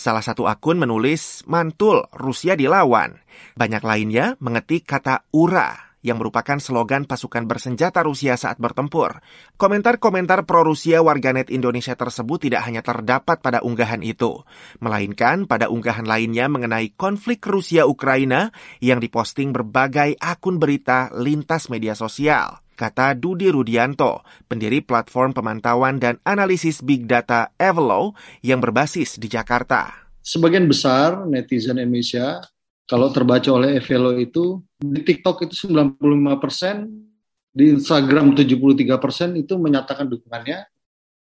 Salah 0.00 0.24
satu 0.24 0.48
akun 0.48 0.80
menulis 0.80 1.44
mantul 1.44 2.08
Rusia 2.16 2.56
dilawan. 2.56 3.20
Banyak 3.52 3.84
lainnya 3.84 4.40
mengetik 4.40 4.88
kata 4.88 5.28
ura 5.28 5.91
yang 6.02 6.18
merupakan 6.18 6.58
slogan 6.58 7.06
pasukan 7.06 7.46
bersenjata 7.46 8.02
Rusia 8.02 8.34
saat 8.34 8.58
bertempur. 8.58 9.22
Komentar-komentar 9.56 10.44
pro-Rusia 10.44 11.00
warganet 11.00 11.48
Indonesia 11.48 11.94
tersebut 11.94 12.50
tidak 12.50 12.66
hanya 12.66 12.82
terdapat 12.82 13.40
pada 13.40 13.62
unggahan 13.62 14.02
itu, 14.02 14.42
melainkan 14.82 15.46
pada 15.46 15.70
unggahan 15.70 16.04
lainnya 16.04 16.50
mengenai 16.50 16.92
konflik 16.98 17.40
Rusia-Ukraina 17.46 18.52
yang 18.82 18.98
diposting 18.98 19.54
berbagai 19.54 20.18
akun 20.18 20.60
berita 20.60 21.08
lintas 21.14 21.70
media 21.72 21.96
sosial 21.96 22.62
kata 22.72 23.14
Dudi 23.14 23.46
Rudianto, 23.46 24.26
pendiri 24.50 24.82
platform 24.82 25.30
pemantauan 25.36 26.02
dan 26.02 26.18
analisis 26.26 26.82
big 26.82 27.06
data 27.06 27.54
Evelo 27.54 28.18
yang 28.42 28.58
berbasis 28.58 29.22
di 29.22 29.30
Jakarta. 29.30 30.10
Sebagian 30.22 30.66
besar 30.66 31.26
netizen 31.26 31.78
Indonesia 31.78 32.42
kalau 32.86 33.08
terbaca 33.14 33.48
oleh 33.52 33.78
Evelo 33.78 34.14
itu 34.18 34.60
di 34.82 35.00
TikTok 35.00 35.46
itu 35.46 35.70
95 35.70 36.42
persen, 36.42 36.90
di 37.52 37.76
Instagram 37.76 38.32
73 38.32 38.96
persen 38.96 39.36
itu 39.36 39.60
menyatakan 39.60 40.08
dukungannya 40.08 40.64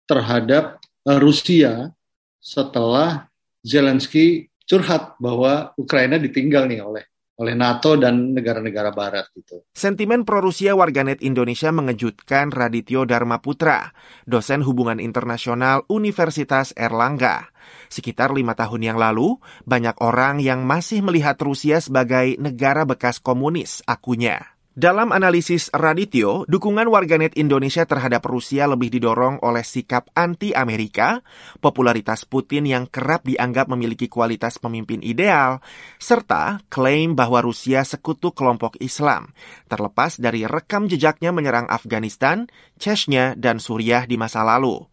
terhadap 0.04 0.76
uh, 1.08 1.18
Rusia 1.18 1.92
setelah 2.38 3.26
Zelensky 3.64 4.52
curhat 4.68 5.16
bahwa 5.16 5.72
Ukraina 5.80 6.20
ditinggal 6.20 6.68
nih 6.68 6.84
oleh 6.84 7.04
oleh 7.38 7.54
NATO 7.54 7.94
dan 7.94 8.34
negara-negara 8.34 8.90
barat 8.90 9.30
gitu. 9.30 9.62
Sentimen 9.70 10.26
pro-Rusia 10.26 10.74
warganet 10.74 11.22
Indonesia 11.22 11.70
mengejutkan 11.70 12.50
Radityo 12.50 13.06
Dharma 13.06 13.38
Putra, 13.38 13.94
dosen 14.26 14.66
hubungan 14.66 14.98
internasional 14.98 15.86
Universitas 15.86 16.74
Erlangga. 16.74 17.54
Sekitar 17.86 18.34
lima 18.34 18.58
tahun 18.58 18.82
yang 18.82 18.98
lalu, 18.98 19.38
banyak 19.64 20.02
orang 20.02 20.42
yang 20.42 20.66
masih 20.66 21.00
melihat 21.00 21.38
Rusia 21.38 21.78
sebagai 21.78 22.34
negara 22.42 22.82
bekas 22.82 23.22
komunis, 23.22 23.86
akunya. 23.86 24.57
Dalam 24.78 25.10
analisis 25.10 25.74
Radityo, 25.74 26.46
dukungan 26.46 26.86
warganet 26.86 27.34
Indonesia 27.34 27.82
terhadap 27.82 28.22
Rusia 28.30 28.70
lebih 28.70 28.94
didorong 28.94 29.42
oleh 29.42 29.66
sikap 29.66 30.06
anti-Amerika, 30.14 31.18
popularitas 31.58 32.22
Putin 32.22 32.62
yang 32.62 32.86
kerap 32.86 33.26
dianggap 33.26 33.66
memiliki 33.66 34.06
kualitas 34.06 34.62
pemimpin 34.62 35.02
ideal, 35.02 35.58
serta 35.98 36.62
klaim 36.70 37.18
bahwa 37.18 37.42
Rusia 37.42 37.82
sekutu 37.82 38.30
kelompok 38.30 38.78
Islam, 38.78 39.34
terlepas 39.66 40.22
dari 40.22 40.46
rekam 40.46 40.86
jejaknya 40.86 41.34
menyerang 41.34 41.66
Afghanistan, 41.66 42.46
Chechnya, 42.78 43.34
dan 43.34 43.58
Suriah 43.58 44.06
di 44.06 44.14
masa 44.14 44.46
lalu. 44.46 44.86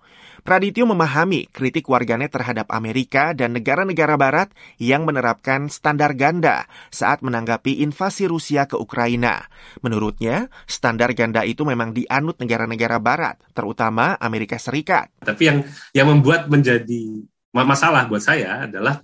Pradityo 0.46 0.86
memahami 0.86 1.50
kritik 1.50 1.90
warganet 1.90 2.30
terhadap 2.30 2.70
Amerika 2.70 3.34
dan 3.34 3.58
negara-negara 3.58 4.14
barat 4.14 4.54
yang 4.78 5.02
menerapkan 5.02 5.74
standar 5.74 6.14
ganda 6.14 6.70
saat 6.94 7.26
menanggapi 7.26 7.82
invasi 7.82 8.30
Rusia 8.30 8.70
ke 8.70 8.78
Ukraina. 8.78 9.50
Menurutnya, 9.82 10.54
standar 10.70 11.18
ganda 11.18 11.42
itu 11.42 11.66
memang 11.66 11.98
dianut 11.98 12.38
negara-negara 12.38 13.02
barat, 13.02 13.42
terutama 13.58 14.22
Amerika 14.22 14.62
Serikat. 14.62 15.10
Tapi 15.26 15.50
yang 15.50 15.58
yang 15.98 16.14
membuat 16.14 16.46
menjadi 16.46 17.26
masalah 17.50 18.06
buat 18.06 18.22
saya 18.22 18.70
adalah 18.70 19.02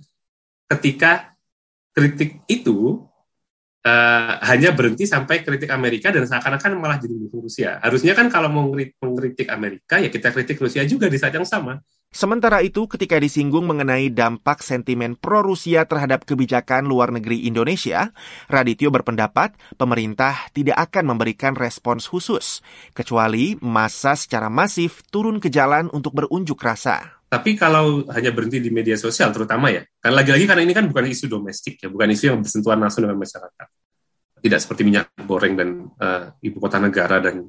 ketika 0.70 1.34
kritik 1.90 2.46
itu 2.46 3.02
uh, 3.86 4.32
hanya 4.42 4.70
berhenti 4.74 5.04
sampai 5.06 5.42
kritik 5.42 5.70
Amerika 5.70 6.14
dan 6.14 6.26
seakan-akan 6.26 6.78
malah 6.78 6.98
jadi 6.98 7.14
musuh 7.14 7.42
Rusia. 7.42 7.70
Harusnya 7.82 8.14
kan 8.14 8.30
kalau 8.30 8.48
mau 8.50 8.66
mengkritik 8.70 9.50
Amerika 9.50 9.98
ya 9.98 10.08
kita 10.08 10.30
kritik 10.30 10.58
Rusia 10.58 10.86
juga 10.86 11.10
di 11.10 11.18
saat 11.18 11.34
yang 11.34 11.46
sama. 11.46 11.82
Sementara 12.12 12.60
itu, 12.60 12.84
ketika 12.92 13.16
disinggung 13.16 13.64
mengenai 13.64 14.12
dampak 14.12 14.60
sentimen 14.60 15.16
pro-Rusia 15.16 15.88
terhadap 15.88 16.28
kebijakan 16.28 16.84
luar 16.84 17.08
negeri 17.08 17.48
Indonesia, 17.48 18.12
Radityo 18.52 18.92
berpendapat 18.92 19.56
pemerintah 19.80 20.52
tidak 20.52 20.92
akan 20.92 21.16
memberikan 21.16 21.56
respons 21.56 22.04
khusus, 22.04 22.60
kecuali 22.92 23.56
masa 23.64 24.12
secara 24.12 24.52
masif 24.52 25.00
turun 25.08 25.40
ke 25.40 25.48
jalan 25.48 25.88
untuk 25.96 26.12
berunjuk 26.12 26.60
rasa. 26.60 27.21
Tapi 27.32 27.56
kalau 27.56 28.04
hanya 28.12 28.28
berhenti 28.28 28.60
di 28.60 28.68
media 28.68 28.92
sosial 29.00 29.32
terutama 29.32 29.72
ya, 29.72 29.80
kan 30.04 30.12
lagi-lagi 30.12 30.44
karena 30.44 30.68
ini 30.68 30.76
kan 30.76 30.84
bukan 30.84 31.08
isu 31.08 31.32
domestik 31.32 31.80
ya, 31.80 31.88
bukan 31.88 32.12
isu 32.12 32.28
yang 32.28 32.38
bersentuhan 32.44 32.76
langsung 32.76 33.08
dengan 33.08 33.16
masyarakat. 33.16 33.68
Tidak 34.44 34.58
seperti 34.60 34.84
minyak 34.84 35.16
goreng 35.24 35.56
dan 35.56 35.88
uh, 35.96 36.28
ibu 36.44 36.60
kota 36.60 36.76
negara 36.76 37.24
dan 37.24 37.48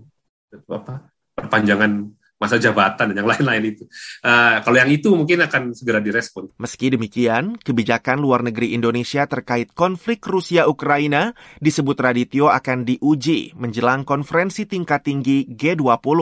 apa 0.72 1.12
perpanjangan 1.36 2.16
masa 2.44 2.60
jabatan 2.60 3.16
dan 3.16 3.24
yang 3.24 3.30
lain-lain 3.32 3.64
itu. 3.72 3.88
Uh, 4.20 4.60
kalau 4.60 4.76
yang 4.76 4.92
itu 4.92 5.08
mungkin 5.16 5.40
akan 5.48 5.72
segera 5.72 6.04
direspon. 6.04 6.52
Meski 6.60 6.92
demikian, 6.92 7.56
kebijakan 7.56 8.20
luar 8.20 8.44
negeri 8.44 8.76
Indonesia 8.76 9.24
terkait 9.24 9.72
konflik 9.72 10.20
Rusia-Ukraina 10.28 11.32
disebut 11.64 11.96
Radityo 11.96 12.52
akan 12.52 12.84
diuji 12.84 13.56
menjelang 13.56 14.04
konferensi 14.04 14.68
tingkat 14.68 15.08
tinggi 15.08 15.48
G20, 15.48 16.20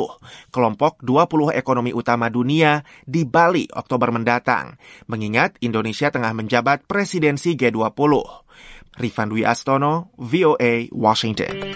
kelompok 0.53 1.01
20 1.01 1.57
ekonomi 1.57 1.89
utama 1.89 2.29
dunia 2.29 2.85
di 3.01 3.25
Bali 3.25 3.65
Oktober 3.73 4.13
mendatang, 4.13 4.77
mengingat 5.09 5.57
Indonesia 5.65 6.13
tengah 6.13 6.37
menjabat 6.37 6.85
presidensi 6.85 7.57
G20. 7.57 8.43
Rifan 8.99 9.31
Dwi 9.31 9.47
Astono, 9.47 10.11
VOA, 10.19 10.91
Washington. 10.91 11.70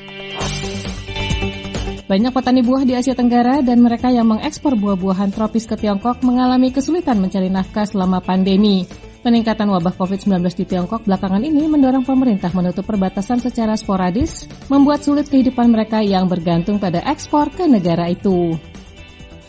Banyak 2.05 2.37
petani 2.37 2.61
buah 2.61 2.85
di 2.85 2.93
Asia 2.93 3.17
Tenggara 3.17 3.65
dan 3.65 3.81
mereka 3.81 4.13
yang 4.13 4.29
mengekspor 4.29 4.77
buah-buahan 4.77 5.33
tropis 5.33 5.65
ke 5.65 5.73
Tiongkok 5.73 6.21
mengalami 6.21 6.69
kesulitan 6.69 7.17
mencari 7.17 7.49
nafkah 7.49 7.89
selama 7.89 8.21
pandemi. 8.21 8.85
Peningkatan 9.25 9.65
wabah 9.73 9.97
COVID-19 9.97 10.37
di 10.53 10.69
Tiongkok 10.69 11.01
belakangan 11.09 11.41
ini 11.41 11.65
mendorong 11.65 12.05
pemerintah 12.05 12.53
menutup 12.53 12.85
perbatasan 12.85 13.41
secara 13.41 13.73
sporadis, 13.73 14.45
membuat 14.69 15.01
sulit 15.01 15.25
kehidupan 15.33 15.65
mereka 15.73 15.97
yang 16.05 16.29
bergantung 16.29 16.77
pada 16.77 17.01
ekspor 17.09 17.49
ke 17.49 17.65
negara 17.65 18.05
itu. 18.05 18.53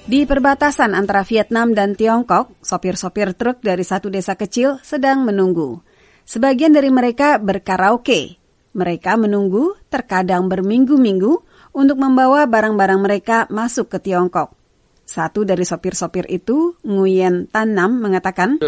Di 0.08 0.24
perbatasan 0.24 0.96
antara 0.96 1.28
Vietnam 1.28 1.76
dan 1.76 1.92
Tiongkok, 1.92 2.56
sopir-sopir 2.64 3.36
truk 3.36 3.60
dari 3.60 3.84
satu 3.84 4.08
desa 4.08 4.32
kecil 4.32 4.80
sedang 4.80 5.28
menunggu. 5.28 5.84
Sebagian 6.24 6.72
dari 6.72 6.88
mereka 6.88 7.36
berkaraoke. 7.36 8.40
Mereka 8.72 9.16
menunggu, 9.20 9.76
terkadang 9.92 10.48
berminggu-minggu, 10.48 11.32
untuk 11.76 12.00
membawa 12.00 12.48
barang-barang 12.48 13.00
mereka 13.04 13.44
masuk 13.52 13.92
ke 13.92 14.00
Tiongkok. 14.00 14.56
Satu 15.06 15.46
dari 15.46 15.62
sopir-sopir 15.62 16.26
itu, 16.26 16.74
Nguyen 16.82 17.46
Tan 17.46 17.78
Nam, 17.78 18.02
mengatakan, 18.02 18.58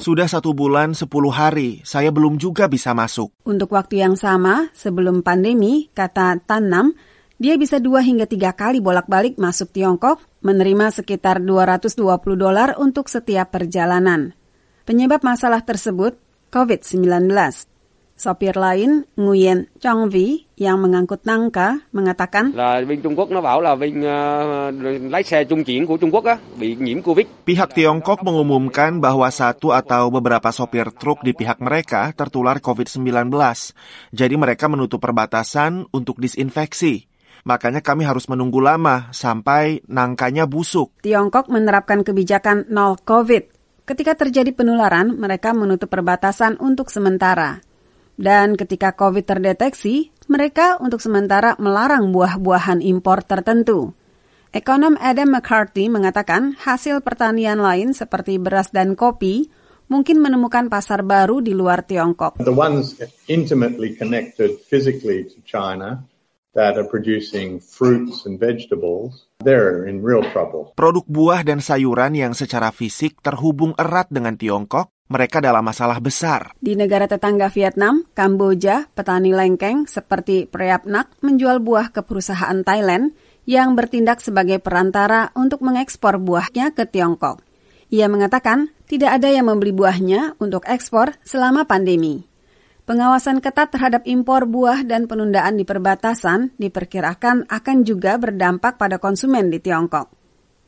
Sudah 0.00 0.24
satu 0.24 0.56
bulan, 0.56 0.96
sepuluh 0.96 1.28
hari, 1.28 1.84
saya 1.84 2.08
belum 2.08 2.40
juga 2.40 2.72
bisa 2.72 2.96
masuk. 2.96 3.36
Untuk 3.44 3.76
waktu 3.76 4.00
yang 4.00 4.16
sama, 4.16 4.72
sebelum 4.72 5.20
pandemi, 5.20 5.92
kata 5.92 6.40
Tan 6.40 6.72
Nam, 6.72 6.96
dia 7.36 7.60
bisa 7.60 7.76
dua 7.76 8.00
hingga 8.00 8.24
tiga 8.24 8.56
kali 8.56 8.80
bolak-balik 8.80 9.36
masuk 9.36 9.76
Tiongkok, 9.76 10.24
menerima 10.40 10.88
sekitar 10.88 11.44
220 11.44 12.00
dolar 12.40 12.80
untuk 12.80 13.12
setiap 13.12 13.52
perjalanan. 13.52 14.32
Penyebab 14.88 15.20
masalah 15.20 15.60
tersebut, 15.60 16.16
COVID-19. 16.48 17.28
Sopir 18.24 18.56
lain, 18.56 19.04
Nguyen 19.20 19.68
Chongvi, 19.76 20.48
yang 20.56 20.80
mengangkut 20.80 21.28
nangka, 21.28 21.84
mengatakan, 21.92 22.56
Pihak 27.44 27.70
Tiongkok 27.76 28.18
mengumumkan 28.24 28.90
bahwa 29.04 29.28
satu 29.28 29.76
atau 29.76 30.08
beberapa 30.08 30.48
sopir 30.56 30.88
truk 30.96 31.20
di 31.20 31.36
pihak 31.36 31.60
mereka 31.60 32.16
tertular 32.16 32.64
COVID-19. 32.64 33.28
Jadi 34.16 34.34
mereka 34.40 34.72
menutup 34.72 35.04
perbatasan 35.04 35.92
untuk 35.92 36.16
disinfeksi. 36.16 37.04
Makanya 37.44 37.84
kami 37.84 38.08
harus 38.08 38.24
menunggu 38.32 38.64
lama 38.64 39.12
sampai 39.12 39.84
nangkanya 39.84 40.48
busuk. 40.48 40.96
Tiongkok 41.04 41.52
menerapkan 41.52 42.00
kebijakan 42.00 42.72
nol 42.72 42.96
COVID. 43.04 43.52
Ketika 43.84 44.16
terjadi 44.16 44.48
penularan, 44.56 45.12
mereka 45.12 45.52
menutup 45.52 45.92
perbatasan 45.92 46.56
untuk 46.56 46.88
sementara. 46.88 47.73
Dan 48.14 48.54
ketika 48.54 48.94
COVID 48.94 49.26
terdeteksi, 49.26 50.14
mereka 50.30 50.78
untuk 50.78 51.02
sementara 51.02 51.58
melarang 51.58 52.14
buah-buahan 52.14 52.78
impor 52.80 53.26
tertentu. 53.26 53.92
Ekonom 54.54 54.94
Adam 55.02 55.34
McCarthy 55.34 55.90
mengatakan 55.90 56.54
hasil 56.54 57.02
pertanian 57.02 57.58
lain 57.58 57.90
seperti 57.90 58.38
beras 58.38 58.70
dan 58.70 58.94
kopi 58.94 59.50
mungkin 59.90 60.22
menemukan 60.22 60.70
pasar 60.70 61.02
baru 61.02 61.42
di 61.42 61.50
luar 61.50 61.82
Tiongkok. 61.82 62.38
The 62.38 62.54
ones 62.54 62.94
intimately 63.26 63.98
connected 63.98 64.62
physically 64.62 65.26
to 65.26 65.42
China 65.42 66.06
that 66.54 66.78
are 66.78 66.86
producing 66.86 67.58
fruits 67.58 68.30
and 68.30 68.38
vegetables, 68.38 69.26
they're 69.42 69.90
in 69.90 70.06
real 70.06 70.22
trouble. 70.30 70.70
Produk 70.78 71.02
buah 71.10 71.42
dan 71.42 71.58
sayuran 71.58 72.14
yang 72.14 72.32
secara 72.32 72.70
fisik 72.70 73.18
terhubung 73.26 73.74
erat 73.74 74.06
dengan 74.08 74.38
Tiongkok 74.38 74.93
mereka 75.08 75.44
dalam 75.44 75.60
masalah 75.60 76.00
besar. 76.00 76.56
Di 76.56 76.72
negara 76.74 77.04
tetangga 77.04 77.52
Vietnam, 77.52 78.08
Kamboja, 78.16 78.88
petani 78.96 79.36
lengkeng 79.36 79.84
seperti 79.84 80.48
Preap 80.48 80.88
Nak 80.88 81.20
menjual 81.20 81.60
buah 81.60 81.92
ke 81.92 82.00
perusahaan 82.00 82.64
Thailand 82.64 83.12
yang 83.44 83.76
bertindak 83.76 84.24
sebagai 84.24 84.56
perantara 84.64 85.28
untuk 85.36 85.60
mengekspor 85.60 86.16
buahnya 86.16 86.72
ke 86.72 86.88
Tiongkok. 86.88 87.44
Ia 87.92 88.08
mengatakan 88.08 88.72
tidak 88.88 89.20
ada 89.20 89.28
yang 89.28 89.52
membeli 89.52 89.76
buahnya 89.76 90.40
untuk 90.40 90.64
ekspor 90.64 91.12
selama 91.20 91.68
pandemi. 91.68 92.24
Pengawasan 92.84 93.40
ketat 93.40 93.72
terhadap 93.72 94.04
impor 94.04 94.44
buah 94.44 94.84
dan 94.84 95.08
penundaan 95.08 95.56
di 95.56 95.64
perbatasan 95.64 96.52
diperkirakan 96.60 97.48
akan 97.48 97.76
juga 97.80 98.20
berdampak 98.20 98.76
pada 98.76 99.00
konsumen 99.00 99.48
di 99.48 99.56
Tiongkok. 99.56 100.23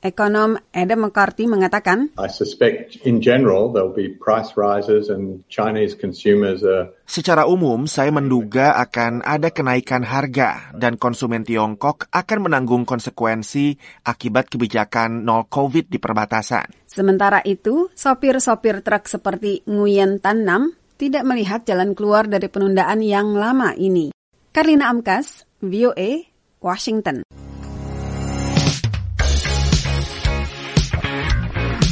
Ekonom 0.06 0.54
Adam 0.70 1.10
McCarthy 1.10 1.50
mengatakan, 1.50 2.14
I 2.14 2.30
suspect 2.30 3.02
in 3.02 3.18
general 3.18 3.74
there'll 3.74 3.90
be 3.94 4.14
price 4.14 4.54
rises 4.54 5.10
and 5.10 5.42
Chinese 5.50 5.98
consumers 5.98 6.62
are 6.62 6.94
Secara 7.06 7.46
umum, 7.46 7.86
saya 7.86 8.10
menduga 8.10 8.74
akan 8.82 9.22
ada 9.22 9.54
kenaikan 9.54 10.02
harga 10.02 10.74
dan 10.74 10.98
konsumen 10.98 11.46
Tiongkok 11.46 12.10
akan 12.10 12.50
menanggung 12.50 12.82
konsekuensi 12.82 13.78
akibat 14.02 14.50
kebijakan 14.50 15.22
nol 15.22 15.46
COVID 15.46 15.86
di 15.86 16.02
perbatasan. 16.02 16.86
Sementara 16.90 17.46
itu, 17.46 17.94
sopir-sopir 17.94 18.82
truk 18.82 19.06
seperti 19.06 19.62
Nguyen 19.70 20.18
Tan 20.18 20.42
Nam 20.42 20.74
tidak 20.98 21.22
melihat 21.22 21.62
jalan 21.62 21.94
keluar 21.94 22.26
dari 22.26 22.50
penundaan 22.50 23.06
yang 23.06 23.38
lama 23.38 23.78
ini. 23.78 24.10
Karina 24.50 24.90
Amkas, 24.90 25.46
VOA, 25.62 26.26
Washington. 26.58 27.22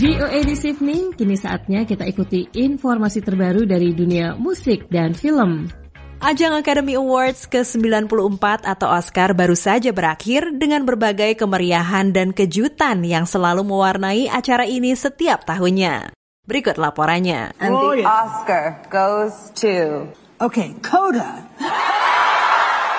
VOA 0.05 0.45
This 0.45 0.69
Evening, 0.69 1.17
kini 1.17 1.33
saatnya 1.33 1.89
kita 1.89 2.05
ikuti 2.05 2.45
informasi 2.53 3.25
terbaru 3.25 3.65
dari 3.65 3.97
dunia 3.97 4.37
musik 4.37 4.93
dan 4.93 5.17
film. 5.17 5.73
Ajang 6.21 6.53
Academy 6.53 6.93
Awards 6.93 7.49
ke-94 7.49 8.69
atau 8.69 8.93
Oscar 8.93 9.33
baru 9.33 9.57
saja 9.57 9.97
berakhir 9.97 10.61
dengan 10.61 10.85
berbagai 10.85 11.41
kemeriahan 11.41 12.13
dan 12.13 12.37
kejutan 12.37 13.01
yang 13.01 13.25
selalu 13.25 13.65
mewarnai 13.65 14.29
acara 14.29 14.69
ini 14.69 14.93
setiap 14.93 15.49
tahunnya. 15.49 16.13
Berikut 16.45 16.77
laporannya. 16.77 17.57
And 17.57 17.73
the 17.73 18.05
Oscar 18.05 18.85
goes 18.93 19.57
to... 19.65 20.05
Okay, 20.37 20.77
Coda. 20.85 21.49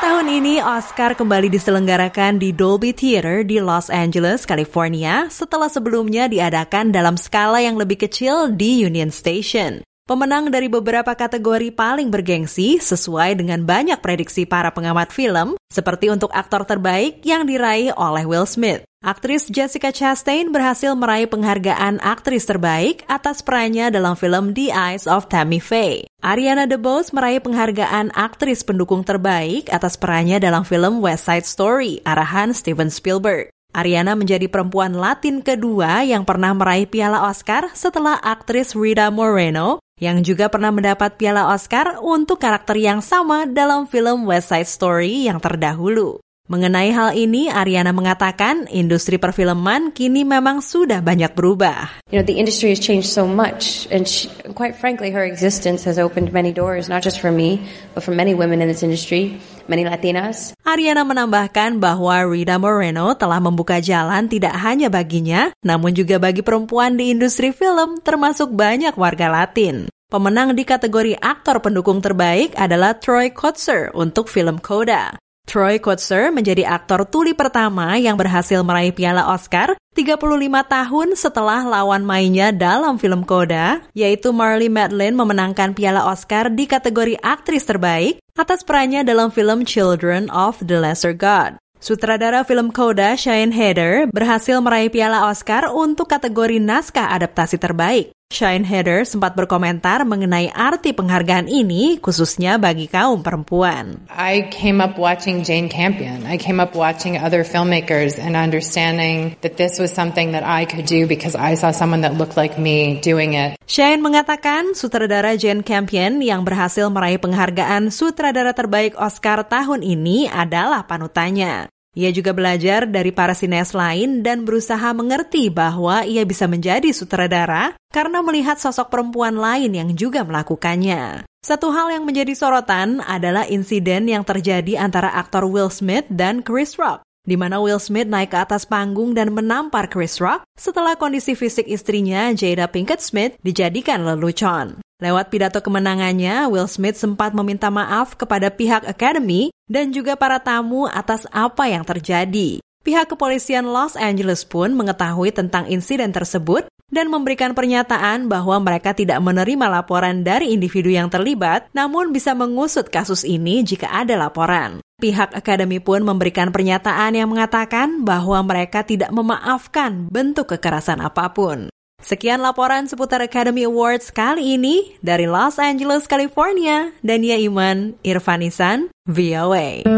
Tahun 0.06 0.30
ini 0.30 0.62
Oscar 0.62 1.18
kembali 1.18 1.50
diselenggarakan 1.50 2.38
di 2.38 2.54
Dolby 2.54 2.94
Theater 2.94 3.42
di 3.42 3.58
Los 3.58 3.90
Angeles, 3.90 4.46
California 4.46 5.26
setelah 5.34 5.66
sebelumnya 5.66 6.30
diadakan 6.30 6.94
dalam 6.94 7.18
skala 7.18 7.58
yang 7.58 7.74
lebih 7.74 8.06
kecil 8.06 8.54
di 8.54 8.86
Union 8.86 9.10
Station. 9.10 9.82
Pemenang 10.06 10.54
dari 10.54 10.70
beberapa 10.70 11.10
kategori 11.18 11.74
paling 11.74 12.14
bergengsi 12.14 12.78
sesuai 12.78 13.34
dengan 13.42 13.66
banyak 13.66 13.98
prediksi 13.98 14.46
para 14.46 14.70
pengamat 14.70 15.10
film, 15.10 15.58
seperti 15.74 16.14
untuk 16.14 16.30
aktor 16.38 16.70
terbaik 16.70 17.26
yang 17.26 17.50
diraih 17.50 17.90
oleh 17.98 18.30
Will 18.30 18.46
Smith. 18.46 18.86
Aktris 19.06 19.46
Jessica 19.54 19.94
Chastain 19.94 20.50
berhasil 20.50 20.90
meraih 20.98 21.30
penghargaan 21.30 22.02
aktris 22.02 22.50
terbaik 22.50 23.06
atas 23.06 23.46
perannya 23.46 23.94
dalam 23.94 24.18
film 24.18 24.58
The 24.58 24.74
Eyes 24.74 25.06
of 25.06 25.30
Tammy 25.30 25.62
Faye. 25.62 26.10
Ariana 26.26 26.66
DeBose 26.66 27.14
meraih 27.14 27.38
penghargaan 27.38 28.10
aktris 28.18 28.66
pendukung 28.66 29.06
terbaik 29.06 29.70
atas 29.70 29.94
perannya 30.02 30.42
dalam 30.42 30.66
film 30.66 31.06
West 31.06 31.30
Side 31.30 31.46
Story, 31.46 32.02
arahan 32.02 32.50
Steven 32.58 32.90
Spielberg. 32.90 33.54
Ariana 33.78 34.18
menjadi 34.18 34.50
perempuan 34.50 34.98
Latin 34.98 35.46
kedua 35.46 36.02
yang 36.02 36.26
pernah 36.26 36.58
meraih 36.58 36.90
piala 36.90 37.30
Oscar 37.30 37.70
setelah 37.78 38.18
aktris 38.18 38.74
Rita 38.74 39.14
Moreno 39.14 39.86
yang 40.02 40.26
juga 40.26 40.50
pernah 40.50 40.74
mendapat 40.74 41.14
piala 41.22 41.54
Oscar 41.54 42.02
untuk 42.02 42.42
karakter 42.42 42.82
yang 42.82 43.06
sama 43.06 43.46
dalam 43.46 43.86
film 43.86 44.26
West 44.26 44.50
Side 44.50 44.66
Story 44.66 45.30
yang 45.30 45.38
terdahulu. 45.38 46.25
Mengenai 46.46 46.94
hal 46.94 47.18
ini, 47.18 47.50
Ariana 47.50 47.90
mengatakan 47.90 48.70
industri 48.70 49.18
perfilman 49.18 49.90
kini 49.90 50.22
memang 50.22 50.62
sudah 50.62 51.02
banyak 51.02 51.34
berubah. 51.34 52.06
You 52.14 52.22
know, 52.22 52.28
the 52.30 52.38
industry 52.38 52.70
has 52.70 52.78
changed 52.78 53.10
so 53.10 53.26
much, 53.26 53.90
and 53.90 54.06
she, 54.06 54.30
quite 54.54 54.78
frankly, 54.78 55.10
her 55.10 55.26
existence 55.26 55.82
has 55.90 55.98
opened 55.98 56.30
many 56.38 56.54
doors, 56.54 56.86
not 56.86 57.02
just 57.02 57.18
for 57.18 57.34
me, 57.34 57.66
but 57.98 58.06
for 58.06 58.14
many 58.14 58.38
women 58.38 58.62
in 58.62 58.70
this 58.70 58.86
industry, 58.86 59.42
many 59.66 59.90
Latinas. 59.90 60.54
Ariana 60.62 61.02
menambahkan 61.02 61.82
bahwa 61.82 62.22
Rita 62.30 62.62
Moreno 62.62 63.18
telah 63.18 63.42
membuka 63.42 63.82
jalan 63.82 64.30
tidak 64.30 64.54
hanya 64.62 64.94
baginya, 64.94 65.50
namun 65.66 65.98
juga 65.98 66.22
bagi 66.22 66.46
perempuan 66.46 66.94
di 66.94 67.10
industri 67.10 67.58
film, 67.58 67.98
termasuk 68.06 68.54
banyak 68.54 68.94
warga 68.94 69.34
Latin. 69.34 69.90
Pemenang 70.14 70.54
di 70.54 70.62
kategori 70.62 71.18
aktor 71.18 71.58
pendukung 71.66 72.06
terbaik 72.06 72.54
adalah 72.54 72.94
Troy 73.02 73.34
Kotzer 73.34 73.90
untuk 73.98 74.30
film 74.30 74.62
Coda. 74.62 75.18
Troy 75.46 75.78
Kotsur 75.78 76.34
menjadi 76.34 76.66
aktor 76.66 77.06
tuli 77.06 77.38
pertama 77.38 77.94
yang 78.02 78.18
berhasil 78.18 78.66
meraih 78.66 78.90
piala 78.90 79.30
Oscar 79.30 79.78
35 79.94 80.18
tahun 80.66 81.08
setelah 81.14 81.62
lawan 81.64 82.02
mainnya 82.02 82.50
dalam 82.50 82.98
film 82.98 83.24
Coda, 83.24 83.80
yaitu 83.94 84.34
Marley 84.34 84.68
Madeline 84.68 85.16
memenangkan 85.16 85.78
piala 85.78 86.10
Oscar 86.10 86.50
di 86.50 86.66
kategori 86.66 87.22
aktris 87.22 87.64
terbaik 87.64 88.20
atas 88.36 88.66
perannya 88.66 89.06
dalam 89.06 89.30
film 89.30 89.64
Children 89.64 90.34
of 90.34 90.60
the 90.66 90.82
Lesser 90.82 91.14
God. 91.14 91.62
Sutradara 91.78 92.42
film 92.42 92.74
Coda, 92.74 93.14
Shane 93.14 93.54
Heder, 93.54 94.10
berhasil 94.10 94.58
meraih 94.58 94.90
piala 94.90 95.30
Oscar 95.30 95.70
untuk 95.70 96.10
kategori 96.10 96.58
naskah 96.58 97.14
adaptasi 97.14 97.62
terbaik. 97.62 98.15
Shine 98.34 98.66
Heder 98.66 99.06
sempat 99.06 99.38
berkomentar 99.38 100.02
mengenai 100.02 100.50
arti 100.50 100.98
penghargaan 100.98 101.46
ini 101.46 102.02
khususnya 102.02 102.58
bagi 102.60 102.90
kaum 102.90 103.22
perempuan. 103.22 104.10
I 104.10 104.50
came 104.50 104.82
up 104.82 104.98
watching 104.98 105.46
Jane 105.46 105.70
Campion. 105.70 106.26
I 106.26 106.42
came 106.42 106.58
up 106.58 106.74
watching 106.74 107.22
other 107.22 107.46
filmmakers 107.46 108.18
and 108.18 108.34
understanding 108.34 109.38
that 109.46 109.62
this 109.62 109.78
was 109.78 109.94
something 109.94 110.34
that 110.34 110.42
I 110.42 110.66
could 110.66 110.90
do 110.90 111.06
because 111.06 111.38
I 111.38 111.54
saw 111.54 111.70
someone 111.70 112.02
that 112.02 112.18
looked 112.18 112.36
like 112.36 112.58
me 112.58 112.98
doing 113.00 113.38
it. 113.38 113.62
Shane 113.70 114.02
mengatakan 114.02 114.74
sutradara 114.74 115.38
Jane 115.38 115.62
Campion 115.62 116.20
yang 116.20 116.42
berhasil 116.44 116.90
meraih 116.90 117.22
penghargaan 117.22 117.94
sutradara 117.94 118.58
terbaik 118.58 118.98
Oscar 118.98 119.46
tahun 119.46 119.86
ini 119.86 120.28
adalah 120.28 120.84
panutannya. 120.90 121.75
Ia 121.96 122.12
juga 122.12 122.36
belajar 122.36 122.84
dari 122.92 123.16
para 123.16 123.32
sineas 123.32 123.72
lain 123.72 124.20
dan 124.20 124.44
berusaha 124.44 124.92
mengerti 124.92 125.48
bahwa 125.48 126.04
ia 126.04 126.28
bisa 126.28 126.44
menjadi 126.44 126.92
sutradara 126.92 127.72
karena 127.96 128.20
melihat 128.20 128.60
sosok 128.60 128.92
perempuan 128.92 129.40
lain 129.40 129.72
yang 129.72 129.90
juga 129.96 130.28
melakukannya. 130.28 131.24
Satu 131.40 131.72
hal 131.72 131.96
yang 131.96 132.04
menjadi 132.04 132.36
sorotan 132.36 133.00
adalah 133.00 133.48
insiden 133.48 134.12
yang 134.12 134.28
terjadi 134.28 134.76
antara 134.76 135.08
aktor 135.16 135.48
Will 135.48 135.72
Smith 135.72 136.04
dan 136.12 136.44
Chris 136.44 136.76
Rock 136.76 137.06
di 137.26 137.34
mana 137.34 137.58
Will 137.58 137.82
Smith 137.82 138.06
naik 138.06 138.32
ke 138.32 138.38
atas 138.38 138.70
panggung 138.70 139.18
dan 139.18 139.34
menampar 139.34 139.90
Chris 139.90 140.22
Rock 140.22 140.46
setelah 140.54 140.94
kondisi 140.94 141.34
fisik 141.34 141.66
istrinya 141.66 142.30
Jada 142.38 142.70
Pinkett 142.70 143.02
Smith 143.02 143.36
dijadikan 143.42 144.06
lelucon. 144.06 144.80
Lewat 145.04 145.28
pidato 145.28 145.60
kemenangannya, 145.60 146.48
Will 146.48 146.72
Smith 146.72 146.96
sempat 146.96 147.36
meminta 147.36 147.68
maaf 147.68 148.16
kepada 148.16 148.48
pihak 148.48 148.88
Academy 148.88 149.52
dan 149.66 149.94
juga 149.94 150.18
para 150.18 150.42
tamu 150.42 150.90
atas 150.90 151.30
apa 151.34 151.70
yang 151.70 151.86
terjadi. 151.86 152.62
Pihak 152.86 153.10
kepolisian 153.10 153.66
Los 153.66 153.98
Angeles 153.98 154.46
pun 154.46 154.78
mengetahui 154.78 155.34
tentang 155.34 155.66
insiden 155.66 156.14
tersebut 156.14 156.70
dan 156.94 157.10
memberikan 157.10 157.58
pernyataan 157.58 158.30
bahwa 158.30 158.62
mereka 158.62 158.94
tidak 158.94 159.18
menerima 159.26 159.66
laporan 159.68 160.22
dari 160.22 160.54
individu 160.54 160.94
yang 160.94 161.10
terlibat, 161.10 161.66
namun 161.74 162.14
bisa 162.14 162.38
mengusut 162.38 162.94
kasus 162.94 163.26
ini 163.26 163.66
jika 163.66 163.90
ada 163.90 164.14
laporan. 164.14 164.86
Pihak 165.02 165.34
akademi 165.36 165.84
pun 165.84 166.06
memberikan 166.06 166.54
pernyataan 166.54 167.18
yang 167.18 167.28
mengatakan 167.28 168.06
bahwa 168.06 168.40
mereka 168.46 168.86
tidak 168.86 169.12
memaafkan 169.12 170.08
bentuk 170.08 170.56
kekerasan 170.56 171.04
apa 171.04 171.34
pun. 171.36 171.68
Sekian 172.06 172.38
laporan 172.38 172.86
seputar 172.86 173.18
Academy 173.26 173.66
Awards 173.66 174.14
kali 174.14 174.62
ini 174.62 174.94
dari 175.02 175.26
Los 175.26 175.58
Angeles, 175.58 176.06
California. 176.06 176.94
Dania 177.02 177.34
Iman, 177.34 177.98
Irfanisan, 178.06 178.94
VOA. 179.10 179.90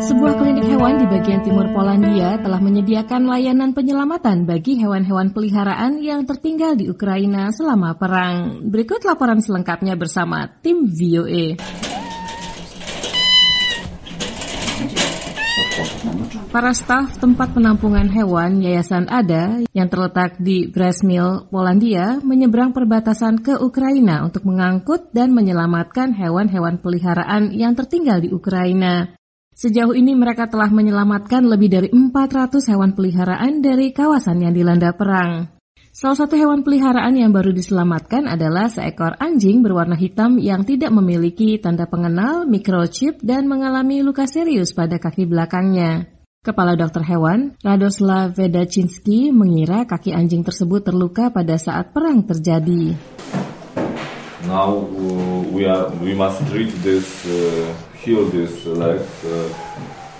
Sebuah 0.00 0.40
klinik 0.40 0.64
hewan 0.72 1.04
di 1.04 1.06
bagian 1.12 1.44
timur 1.44 1.68
Polandia 1.68 2.40
telah 2.40 2.56
menyediakan 2.64 3.28
layanan 3.28 3.76
penyelamatan 3.76 4.48
bagi 4.48 4.80
hewan-hewan 4.80 5.36
peliharaan 5.36 6.00
yang 6.00 6.24
tertinggal 6.24 6.80
di 6.80 6.88
Ukraina 6.88 7.52
selama 7.52 8.00
perang. 8.00 8.64
Berikut 8.64 9.04
laporan 9.04 9.44
selengkapnya 9.44 10.00
bersama 10.00 10.48
tim 10.64 10.88
VOA. 10.88 11.60
Para 16.56 16.72
staf 16.72 17.20
tempat 17.20 17.52
penampungan 17.52 18.08
hewan 18.08 18.64
Yayasan 18.64 19.12
Ada 19.12 19.68
yang 19.76 19.92
terletak 19.92 20.40
di 20.40 20.64
Bresmil, 20.64 21.52
Polandia 21.52 22.16
menyeberang 22.24 22.72
perbatasan 22.72 23.44
ke 23.44 23.60
Ukraina 23.60 24.24
untuk 24.24 24.48
mengangkut 24.48 25.12
dan 25.12 25.36
menyelamatkan 25.36 26.16
hewan-hewan 26.16 26.80
peliharaan 26.80 27.52
yang 27.52 27.76
tertinggal 27.76 28.24
di 28.24 28.32
Ukraina. 28.32 29.20
Sejauh 29.52 29.92
ini 29.92 30.16
mereka 30.16 30.48
telah 30.48 30.72
menyelamatkan 30.72 31.44
lebih 31.44 31.68
dari 31.68 31.88
400 31.92 32.72
hewan 32.72 32.96
peliharaan 32.96 33.60
dari 33.60 33.92
kawasan 33.92 34.40
yang 34.40 34.56
dilanda 34.56 34.96
perang. 34.96 35.52
Salah 35.92 36.24
satu 36.24 36.40
hewan 36.40 36.64
peliharaan 36.64 37.20
yang 37.20 37.36
baru 37.36 37.52
diselamatkan 37.52 38.32
adalah 38.32 38.72
seekor 38.72 39.20
anjing 39.20 39.60
berwarna 39.60 39.92
hitam 39.92 40.40
yang 40.40 40.64
tidak 40.64 40.88
memiliki 40.88 41.60
tanda 41.60 41.84
pengenal, 41.84 42.48
microchip, 42.48 43.20
dan 43.20 43.44
mengalami 43.44 44.00
luka 44.00 44.24
serius 44.24 44.72
pada 44.72 44.96
kaki 44.96 45.28
belakangnya. 45.28 46.15
Kepala 46.46 46.78
dokter 46.78 47.02
hewan, 47.02 47.58
Radoslav 47.58 48.38
Vedacinski, 48.38 49.34
mengira 49.34 49.82
kaki 49.82 50.14
anjing 50.14 50.46
tersebut 50.46 50.78
terluka 50.78 51.26
pada 51.34 51.58
saat 51.58 51.90
perang 51.90 52.22
terjadi. 52.22 52.94
Now 54.46 54.78
uh, 54.78 55.42
we 55.50 55.66
are 55.66 55.90
we 55.98 56.14
must 56.14 56.38
treat 56.46 56.70
this 56.86 57.26
uh, 57.26 57.66
heal 57.98 58.30
this 58.30 58.62
leg. 58.62 59.02
Uh, 59.26 59.50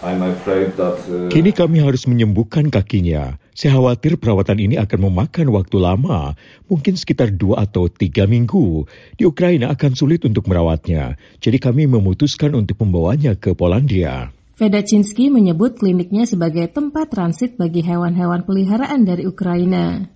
I'm 0.03 0.19
afraid 0.27 0.75
that. 0.75 0.99
Uh, 1.07 1.31
Kini 1.31 1.55
kami 1.55 1.79
harus 1.79 2.11
menyembuhkan 2.11 2.75
kakinya. 2.75 3.39
Saya 3.55 3.79
khawatir 3.79 4.19
perawatan 4.19 4.59
ini 4.59 4.83
akan 4.83 5.07
memakan 5.07 5.55
waktu 5.55 5.79
lama, 5.79 6.35
mungkin 6.67 6.99
sekitar 6.99 7.39
dua 7.39 7.71
atau 7.71 7.87
tiga 7.87 8.27
minggu. 8.27 8.83
Di 9.15 9.31
Ukraina 9.31 9.71
akan 9.71 9.95
sulit 9.95 10.27
untuk 10.27 10.51
merawatnya, 10.51 11.15
jadi 11.39 11.63
kami 11.63 11.87
memutuskan 11.87 12.51
untuk 12.59 12.83
membawanya 12.83 13.39
ke 13.39 13.55
Polandia. 13.55 14.36
Vedacinski 14.57 15.29
menyebut 15.29 15.77
kliniknya 15.77 16.25
sebagai 16.25 16.65
tempat 16.73 17.13
transit 17.13 17.61
bagi 17.61 17.85
hewan-hewan 17.85 18.41
peliharaan 18.49 19.05
dari 19.05 19.29
Ukraina. 19.29 20.09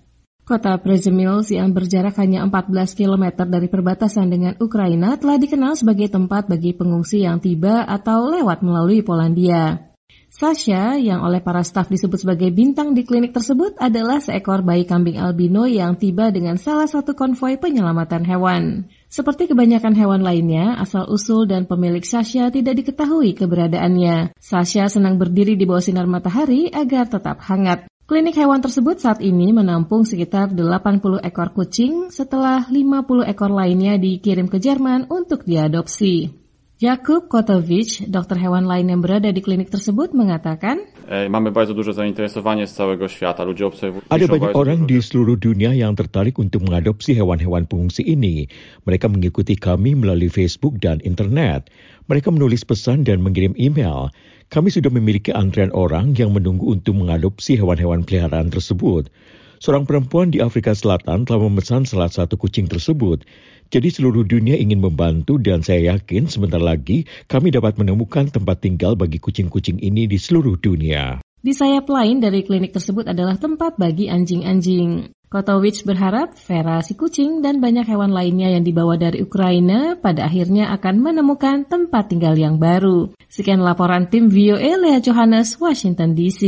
Kota 0.48 0.81
Przemyls 0.81 1.53
yang 1.53 1.76
berjarak 1.76 2.16
hanya 2.16 2.48
14 2.48 2.72
km 2.96 3.44
dari 3.44 3.68
perbatasan 3.68 4.33
dengan 4.33 4.57
Ukraina 4.57 5.20
telah 5.20 5.37
dikenal 5.37 5.76
sebagai 5.76 6.09
tempat 6.09 6.48
bagi 6.48 6.72
pengungsi 6.72 7.29
yang 7.29 7.37
tiba 7.37 7.85
atau 7.85 8.33
lewat 8.33 8.64
melalui 8.64 9.05
Polandia. 9.05 9.92
Sasha, 10.33 10.96
yang 10.96 11.20
oleh 11.20 11.44
para 11.44 11.61
staf 11.61 11.92
disebut 11.92 12.24
sebagai 12.24 12.48
bintang 12.48 12.96
di 12.96 13.05
klinik 13.05 13.37
tersebut, 13.37 13.76
adalah 13.76 14.24
seekor 14.24 14.64
bayi 14.64 14.88
kambing 14.88 15.20
albino 15.20 15.68
yang 15.68 16.00
tiba 16.00 16.33
dengan 16.33 16.57
salah 16.57 16.88
satu 16.88 17.12
konvoi 17.12 17.61
penyelamatan 17.61 18.24
hewan. 18.24 18.88
Seperti 19.11 19.51
kebanyakan 19.51 19.99
hewan 19.99 20.23
lainnya, 20.23 20.79
asal-usul 20.79 21.51
dan 21.51 21.66
pemilik 21.66 22.07
Sasha 22.07 22.46
tidak 22.46 22.79
diketahui 22.79 23.35
keberadaannya. 23.35 24.38
Sasha 24.38 24.87
senang 24.87 25.18
berdiri 25.18 25.59
di 25.59 25.66
bawah 25.66 25.83
sinar 25.83 26.07
matahari 26.07 26.70
agar 26.70 27.11
tetap 27.11 27.42
hangat. 27.42 27.90
Klinik 28.07 28.38
hewan 28.38 28.62
tersebut 28.62 29.03
saat 29.03 29.18
ini 29.18 29.51
menampung 29.51 30.07
sekitar 30.07 30.55
80 30.55 31.27
ekor 31.27 31.51
kucing 31.51 32.14
setelah 32.14 32.70
50 32.70 33.27
ekor 33.27 33.51
lainnya 33.51 33.99
dikirim 33.99 34.46
ke 34.46 34.62
Jerman 34.62 35.11
untuk 35.11 35.42
diadopsi. 35.42 36.39
Jakub 36.81 37.29
Kotowicz, 37.29 38.09
dokter 38.09 38.40
hewan 38.40 38.64
lain 38.64 38.88
yang 38.88 39.05
berada 39.05 39.29
di 39.29 39.45
klinik 39.45 39.69
tersebut, 39.69 40.16
mengatakan, 40.16 40.81
Mamy 41.29 41.53
bardzo 41.53 41.75
duże 41.75 41.93
zainteresowanie 41.93 42.66
z 42.66 42.73
całego 42.73 43.09
świata. 43.09 43.45
Ludzie 43.45 43.66
obserwują. 43.66 44.09
Ada 44.09 44.25
banyak 44.25 44.57
orang 44.57 44.88
di 44.88 44.97
seluruh 45.03 45.37
dunia 45.37 45.77
yang 45.77 45.93
tertarik 45.93 46.40
untuk 46.40 46.64
mengadopsi 46.64 47.12
hewan-hewan 47.12 47.69
pengungsi 47.69 48.01
ini. 48.01 48.49
Mereka 48.88 49.12
mengikuti 49.12 49.61
kami 49.61 49.93
melalui 49.93 50.33
Facebook 50.33 50.81
dan 50.81 51.05
internet. 51.05 51.69
Mereka 52.09 52.33
menulis 52.33 52.64
pesan 52.64 53.05
dan 53.05 53.21
mengirim 53.21 53.53
email. 53.61 54.09
Kami 54.49 54.73
sudah 54.73 54.88
memiliki 54.88 55.37
antrean 55.37 55.77
orang 55.77 56.16
yang 56.16 56.33
menunggu 56.33 56.81
untuk 56.81 56.97
mengadopsi 56.97 57.61
hewan-hewan 57.61 58.09
peliharaan 58.09 58.49
tersebut. 58.49 59.12
Seorang 59.61 59.85
perempuan 59.85 60.33
di 60.33 60.40
Afrika 60.40 60.73
Selatan 60.73 61.29
telah 61.29 61.44
memesan 61.44 61.85
salah 61.85 62.09
satu 62.09 62.40
kucing 62.40 62.64
tersebut. 62.64 63.29
Jadi 63.68 63.92
seluruh 63.92 64.25
dunia 64.25 64.57
ingin 64.57 64.81
membantu 64.81 65.37
dan 65.37 65.61
saya 65.61 65.92
yakin 65.92 66.33
sebentar 66.33 66.59
lagi 66.59 67.05
kami 67.29 67.53
dapat 67.53 67.77
menemukan 67.77 68.33
tempat 68.33 68.64
tinggal 68.64 68.96
bagi 68.96 69.20
kucing-kucing 69.20 69.77
ini 69.85 70.09
di 70.09 70.16
seluruh 70.16 70.57
dunia. 70.57 71.20
Di 71.44 71.53
sayap 71.53 71.92
lain 71.92 72.25
dari 72.25 72.40
klinik 72.40 72.73
tersebut 72.73 73.12
adalah 73.12 73.37
tempat 73.37 73.77
bagi 73.77 74.09
anjing-anjing. 74.09 75.12
Kotowicz 75.29 75.85
berharap 75.85 76.35
Vera 76.40 76.81
si 76.81 76.96
kucing 76.96 77.44
dan 77.44 77.61
banyak 77.61 77.85
hewan 77.85 78.16
lainnya 78.16 78.51
yang 78.51 78.64
dibawa 78.64 78.96
dari 78.96 79.20
Ukraina 79.20 79.94
pada 80.01 80.25
akhirnya 80.25 80.73
akan 80.73 81.05
menemukan 81.05 81.68
tempat 81.68 82.09
tinggal 82.09 82.33
yang 82.33 82.57
baru. 82.57 83.12
Sekian 83.29 83.61
laporan 83.61 84.09
tim 84.09 84.33
VOA 84.33 84.81
Lea 84.81 85.05
Johannes, 85.05 85.61
Washington 85.61 86.16
DC. 86.16 86.42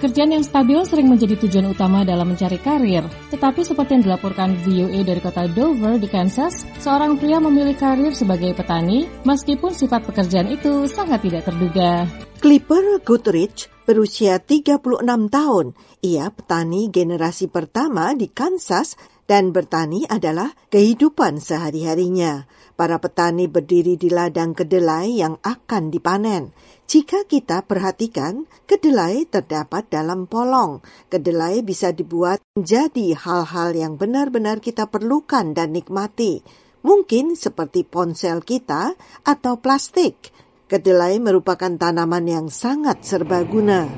Pekerjaan 0.00 0.32
yang 0.32 0.40
stabil 0.40 0.80
sering 0.88 1.12
menjadi 1.12 1.36
tujuan 1.44 1.76
utama 1.76 2.08
dalam 2.08 2.32
mencari 2.32 2.56
karir. 2.56 3.04
Tetapi 3.28 3.60
seperti 3.60 4.00
yang 4.00 4.08
dilaporkan 4.08 4.56
VOA 4.64 5.04
dari 5.04 5.20
kota 5.20 5.44
Dover 5.44 6.00
di 6.00 6.08
Kansas, 6.08 6.64
seorang 6.80 7.20
pria 7.20 7.36
memilih 7.36 7.76
karir 7.76 8.08
sebagai 8.16 8.56
petani 8.56 9.04
meskipun 9.28 9.76
sifat 9.76 10.08
pekerjaan 10.08 10.48
itu 10.56 10.88
sangat 10.88 11.20
tidak 11.20 11.44
terduga. 11.44 12.08
Clipper 12.40 13.04
Goodrich 13.04 13.68
berusia 13.84 14.40
36 14.40 14.80
tahun. 15.28 15.76
Ia 16.00 16.32
petani 16.32 16.88
generasi 16.88 17.52
pertama 17.52 18.16
di 18.16 18.32
Kansas 18.32 18.96
Dan 19.30 19.54
bertani 19.54 20.10
adalah 20.10 20.50
kehidupan 20.74 21.38
sehari-harinya. 21.38 22.50
Para 22.80 22.96
petani 22.96 23.44
berdiri 23.44 24.00
di 24.00 24.08
ladang 24.08 24.56
kedelai 24.56 25.20
yang 25.20 25.36
akan 25.44 25.92
dipanen. 25.92 26.56
Jika 26.88 27.28
kita 27.28 27.68
perhatikan, 27.68 28.48
kedelai 28.64 29.28
terdapat 29.28 29.92
dalam 29.92 30.24
polong. 30.24 30.80
Kedelai 31.12 31.60
bisa 31.60 31.92
dibuat 31.92 32.40
menjadi 32.56 33.12
hal-hal 33.20 33.76
yang 33.76 34.00
benar-benar 34.00 34.64
kita 34.64 34.88
perlukan 34.88 35.52
dan 35.52 35.76
nikmati. 35.76 36.40
Mungkin 36.80 37.36
seperti 37.36 37.84
ponsel 37.84 38.40
kita 38.40 38.96
atau 39.28 39.60
plastik. 39.60 40.32
Kedelai 40.64 41.20
merupakan 41.20 41.76
tanaman 41.76 42.24
yang 42.24 42.46
sangat 42.48 43.04
serbaguna. 43.04 43.92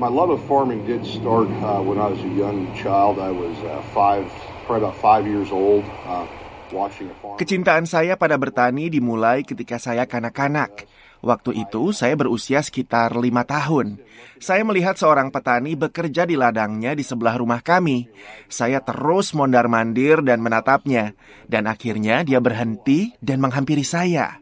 My 0.00 0.08
love 0.08 0.32
of 0.32 0.40
farming 0.48 0.88
did 0.88 1.04
start 1.04 1.52
uh, 1.60 1.84
when 1.84 2.00
I 2.00 2.08
was 2.08 2.24
a 2.24 2.32
young 2.32 2.72
child. 2.72 3.20
I 3.20 3.36
was 3.36 3.52
uh, 3.68 3.84
five, 3.92 4.24
probably 4.64 4.88
about 4.88 4.96
five 4.96 5.28
years 5.28 5.52
old, 5.52 5.84
uh. 6.08 6.24
Kecintaan 7.38 7.86
saya 7.86 8.18
pada 8.18 8.34
bertani 8.34 8.90
dimulai 8.90 9.46
ketika 9.46 9.78
saya 9.78 10.04
kanak-kanak. 10.04 10.90
Waktu 11.24 11.56
itu 11.56 11.96
saya 11.96 12.20
berusia 12.20 12.60
sekitar 12.60 13.16
lima 13.16 13.48
tahun. 13.48 13.96
Saya 14.36 14.60
melihat 14.60 15.00
seorang 15.00 15.32
petani 15.32 15.72
bekerja 15.72 16.28
di 16.28 16.36
ladangnya 16.36 16.92
di 16.92 17.00
sebelah 17.00 17.40
rumah 17.40 17.64
kami. 17.64 18.12
Saya 18.44 18.84
terus 18.84 19.32
mondar-mandir 19.32 20.20
dan 20.20 20.44
menatapnya. 20.44 21.16
Dan 21.48 21.64
akhirnya 21.64 22.28
dia 22.28 22.44
berhenti 22.44 23.16
dan 23.24 23.40
menghampiri 23.40 23.88
saya. 23.88 24.36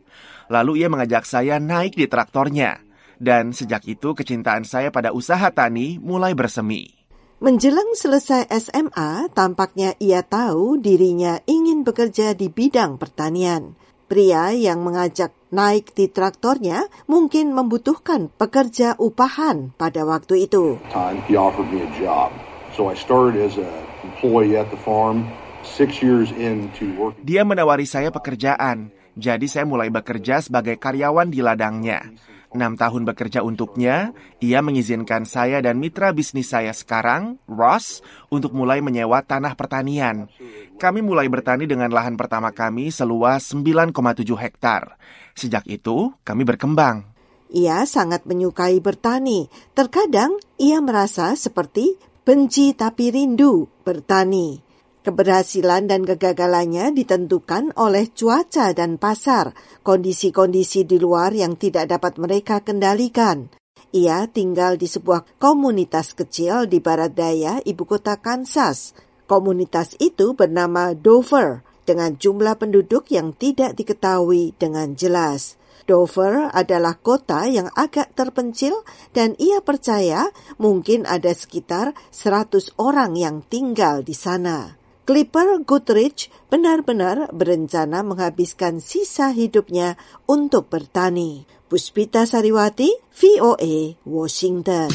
Lalu 0.50 0.82
ia 0.82 0.90
mengajak 0.90 1.22
saya 1.22 1.62
naik 1.62 1.94
di 1.94 2.10
traktornya. 2.10 2.82
Dan 3.14 3.54
sejak 3.54 3.86
itu 3.86 4.18
kecintaan 4.18 4.66
saya 4.66 4.90
pada 4.90 5.14
usaha 5.14 5.46
tani 5.54 6.02
mulai 6.02 6.34
bersemi. 6.34 7.01
Menjelang 7.42 7.98
selesai 7.98 8.46
SMA, 8.54 9.26
tampaknya 9.34 9.98
ia 9.98 10.22
tahu 10.22 10.78
dirinya 10.78 11.42
ingin 11.50 11.82
bekerja 11.82 12.38
di 12.38 12.46
bidang 12.46 13.02
pertanian. 13.02 13.74
Pria 14.06 14.54
yang 14.54 14.86
mengajak 14.86 15.34
naik 15.50 15.90
di 15.90 16.06
traktornya 16.06 16.86
mungkin 17.10 17.50
membutuhkan 17.50 18.30
pekerja 18.30 18.94
upahan 18.94 19.74
pada 19.74 20.06
waktu 20.06 20.46
itu. 20.46 20.78
Time 20.94 21.18
he 21.26 21.34
offered 21.34 21.66
me 21.74 21.82
a 21.82 21.90
job, 21.98 22.30
so 22.78 22.86
I 22.86 22.94
started 22.94 23.34
as 23.34 23.58
an 23.58 23.66
employee 24.06 24.54
at 24.54 24.70
the 24.70 24.78
farm. 24.78 25.26
Six 25.66 25.98
years 25.98 26.30
into 26.38 26.94
working. 26.94 27.26
Dia 27.26 27.42
menawari 27.42 27.90
saya 27.90 28.14
pekerjaan, 28.14 28.94
jadi 29.18 29.46
saya 29.50 29.66
mulai 29.66 29.90
bekerja 29.90 30.46
sebagai 30.46 30.78
karyawan 30.78 31.26
di 31.26 31.42
ladangnya. 31.42 32.06
Enam 32.52 32.76
tahun 32.76 33.08
bekerja 33.08 33.40
untuknya, 33.40 34.12
ia 34.36 34.60
mengizinkan 34.60 35.24
saya 35.24 35.64
dan 35.64 35.80
mitra 35.80 36.12
bisnis 36.12 36.52
saya 36.52 36.76
sekarang, 36.76 37.40
Ross, 37.48 38.04
untuk 38.28 38.52
mulai 38.52 38.84
menyewa 38.84 39.24
tanah 39.24 39.56
pertanian. 39.56 40.28
Kami 40.76 41.00
mulai 41.00 41.32
bertani 41.32 41.64
dengan 41.64 41.88
lahan 41.88 42.12
pertama 42.20 42.52
kami 42.52 42.92
seluas 42.92 43.48
9,7 43.56 44.36
hektar. 44.36 45.00
Sejak 45.32 45.64
itu, 45.64 46.12
kami 46.28 46.44
berkembang. 46.44 47.08
Ia 47.52 47.88
sangat 47.88 48.28
menyukai 48.28 48.84
bertani. 48.84 49.48
Terkadang 49.72 50.36
ia 50.60 50.80
merasa 50.84 51.32
seperti 51.32 51.96
benci 52.24 52.76
tapi 52.76 53.08
rindu 53.12 53.68
bertani. 53.80 54.71
Keberhasilan 55.02 55.90
dan 55.90 56.06
kegagalannya 56.06 56.94
ditentukan 56.94 57.74
oleh 57.74 58.14
cuaca 58.14 58.70
dan 58.70 59.02
pasar, 59.02 59.50
kondisi-kondisi 59.82 60.86
di 60.86 61.02
luar 61.02 61.34
yang 61.34 61.58
tidak 61.58 61.90
dapat 61.90 62.22
mereka 62.22 62.62
kendalikan. 62.62 63.50
Ia 63.90 64.30
tinggal 64.30 64.78
di 64.78 64.86
sebuah 64.86 65.42
komunitas 65.42 66.14
kecil 66.14 66.70
di 66.70 66.78
barat 66.78 67.18
daya 67.18 67.58
ibu 67.66 67.82
kota 67.82 68.14
Kansas. 68.22 68.94
Komunitas 69.26 69.98
itu 69.98 70.38
bernama 70.38 70.94
Dover, 70.94 71.66
dengan 71.82 72.14
jumlah 72.14 72.54
penduduk 72.58 73.10
yang 73.10 73.34
tidak 73.34 73.74
diketahui 73.74 74.54
dengan 74.54 74.94
jelas. 74.94 75.58
Dover 75.82 76.46
adalah 76.54 76.94
kota 76.94 77.50
yang 77.50 77.66
agak 77.74 78.14
terpencil 78.14 78.86
dan 79.10 79.34
ia 79.42 79.58
percaya 79.58 80.30
mungkin 80.62 81.02
ada 81.10 81.34
sekitar 81.34 81.90
100 82.14 82.78
orang 82.78 83.18
yang 83.18 83.42
tinggal 83.42 84.06
di 84.06 84.14
sana. 84.14 84.81
Clipper 85.02 85.58
Goodrich 85.66 86.30
benar-benar 86.46 87.26
berencana 87.34 88.06
menghabiskan 88.06 88.78
sisa 88.78 89.34
hidupnya 89.34 89.98
untuk 90.30 90.70
bertani. 90.70 91.42
Puspita 91.66 92.22
Sariwati, 92.22 92.86
VOA, 93.10 93.98
Washington. 94.06 94.92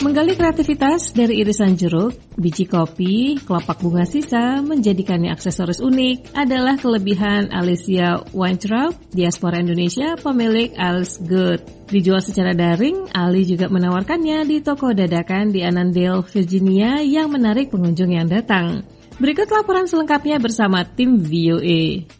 Menggali 0.00 0.32
kreativitas 0.32 1.12
dari 1.12 1.44
irisan 1.44 1.76
jeruk, 1.76 2.16
biji 2.40 2.64
kopi, 2.64 3.36
kelopak 3.44 3.84
bunga 3.84 4.08
sisa 4.08 4.64
menjadikannya 4.64 5.28
aksesoris 5.28 5.76
unik 5.76 6.32
adalah 6.32 6.80
kelebihan 6.80 7.52
Alicia 7.52 8.24
Weintraub, 8.32 8.96
diaspora 9.12 9.60
Indonesia, 9.60 10.16
pemilik 10.16 10.72
Alice 10.80 11.20
Good. 11.20 11.92
Dijual 11.92 12.24
secara 12.24 12.56
daring, 12.56 13.12
Ali 13.12 13.44
juga 13.44 13.68
menawarkannya 13.68 14.48
di 14.48 14.64
toko 14.64 14.96
dadakan 14.96 15.52
di 15.52 15.60
Annandale, 15.60 16.24
Virginia 16.24 17.04
yang 17.04 17.28
menarik 17.28 17.68
pengunjung 17.68 18.16
yang 18.16 18.24
datang. 18.24 18.80
Berikut 19.20 19.52
laporan 19.52 19.84
selengkapnya 19.84 20.40
bersama 20.40 20.80
tim 20.80 21.20
VOA. 21.20 22.19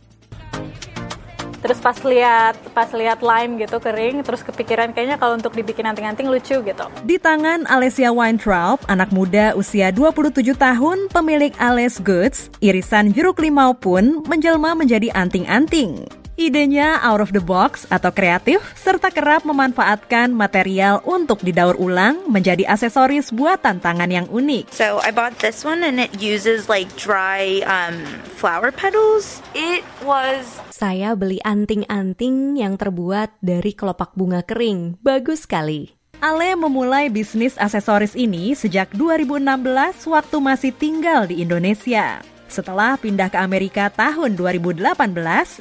Terus 1.61 1.79
pas 1.81 1.97
lihat 2.01 2.57
pas 2.73 2.89
lihat 2.93 3.21
lime 3.21 3.61
gitu 3.61 3.77
kering, 3.81 4.25
terus 4.25 4.41
kepikiran 4.41 4.93
kayaknya 4.97 5.21
kalau 5.21 5.37
untuk 5.37 5.53
dibikin 5.53 5.85
anting-anting 5.89 6.29
lucu 6.29 6.61
gitu. 6.61 6.85
Di 7.05 7.17
tangan 7.21 7.69
Alessia 7.69 8.13
Weintraub, 8.13 8.81
anak 8.89 9.13
muda 9.13 9.53
usia 9.57 9.93
27 9.93 10.57
tahun, 10.57 11.13
pemilik 11.13 11.53
Ales 11.61 12.01
Goods, 12.01 12.49
irisan 12.65 13.13
jeruk 13.13 13.41
limau 13.41 13.77
pun 13.77 14.25
menjelma 14.29 14.73
menjadi 14.73 15.13
anting-anting. 15.13 16.20
Idenya 16.39 17.03
out 17.03 17.19
of 17.19 17.35
the 17.35 17.43
box 17.43 17.91
atau 17.91 18.15
kreatif, 18.15 18.63
serta 18.79 19.11
kerap 19.11 19.43
memanfaatkan 19.43 20.31
material 20.31 21.03
untuk 21.03 21.43
didaur 21.43 21.75
ulang 21.75 22.31
menjadi 22.31 22.71
aksesoris 22.71 23.35
buatan 23.35 23.83
tangan 23.83 24.11
yang 24.11 24.27
unik. 24.31 24.71
So 24.71 25.03
I 25.03 25.11
bought 25.11 25.43
this 25.43 25.67
one 25.67 25.83
and 25.83 25.99
it 25.99 26.23
uses 26.23 26.71
like 26.71 26.87
dry 26.95 27.67
um, 27.67 27.99
flower 28.39 28.71
petals. 28.71 29.43
It 29.59 29.83
was 30.07 30.47
Saya 30.71 31.13
beli 31.13 31.43
anting-anting 31.45 32.57
yang 32.57 32.81
terbuat 32.81 33.37
dari 33.45 33.77
kelopak 33.77 34.17
bunga 34.17 34.41
kering. 34.47 34.97
Bagus 35.05 35.45
sekali. 35.45 35.93
Ale 36.21 36.53
memulai 36.53 37.09
bisnis 37.09 37.57
aksesoris 37.57 38.13
ini 38.13 38.53
sejak 38.53 38.93
2016 38.93 40.09
waktu 40.09 40.37
masih 40.41 40.73
tinggal 40.77 41.25
di 41.25 41.41
Indonesia. 41.41 42.21
Setelah 42.51 42.99
pindah 42.99 43.31
ke 43.31 43.39
Amerika 43.39 43.87
tahun 43.95 44.35
2018, 44.35 44.83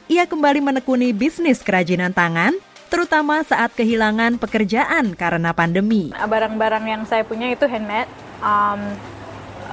ia 0.09 0.25
kembali 0.25 0.57
menekuni 0.57 1.13
bisnis 1.13 1.61
kerajinan 1.61 2.09
tangan, 2.09 2.57
terutama 2.89 3.45
saat 3.45 3.77
kehilangan 3.77 4.41
pekerjaan 4.41 5.13
karena 5.13 5.53
pandemi. 5.53 6.09
Barang-barang 6.17 6.85
yang 6.89 7.01
saya 7.05 7.21
punya 7.21 7.53
itu 7.53 7.69
handmade. 7.69 8.09
Um, 8.41 8.97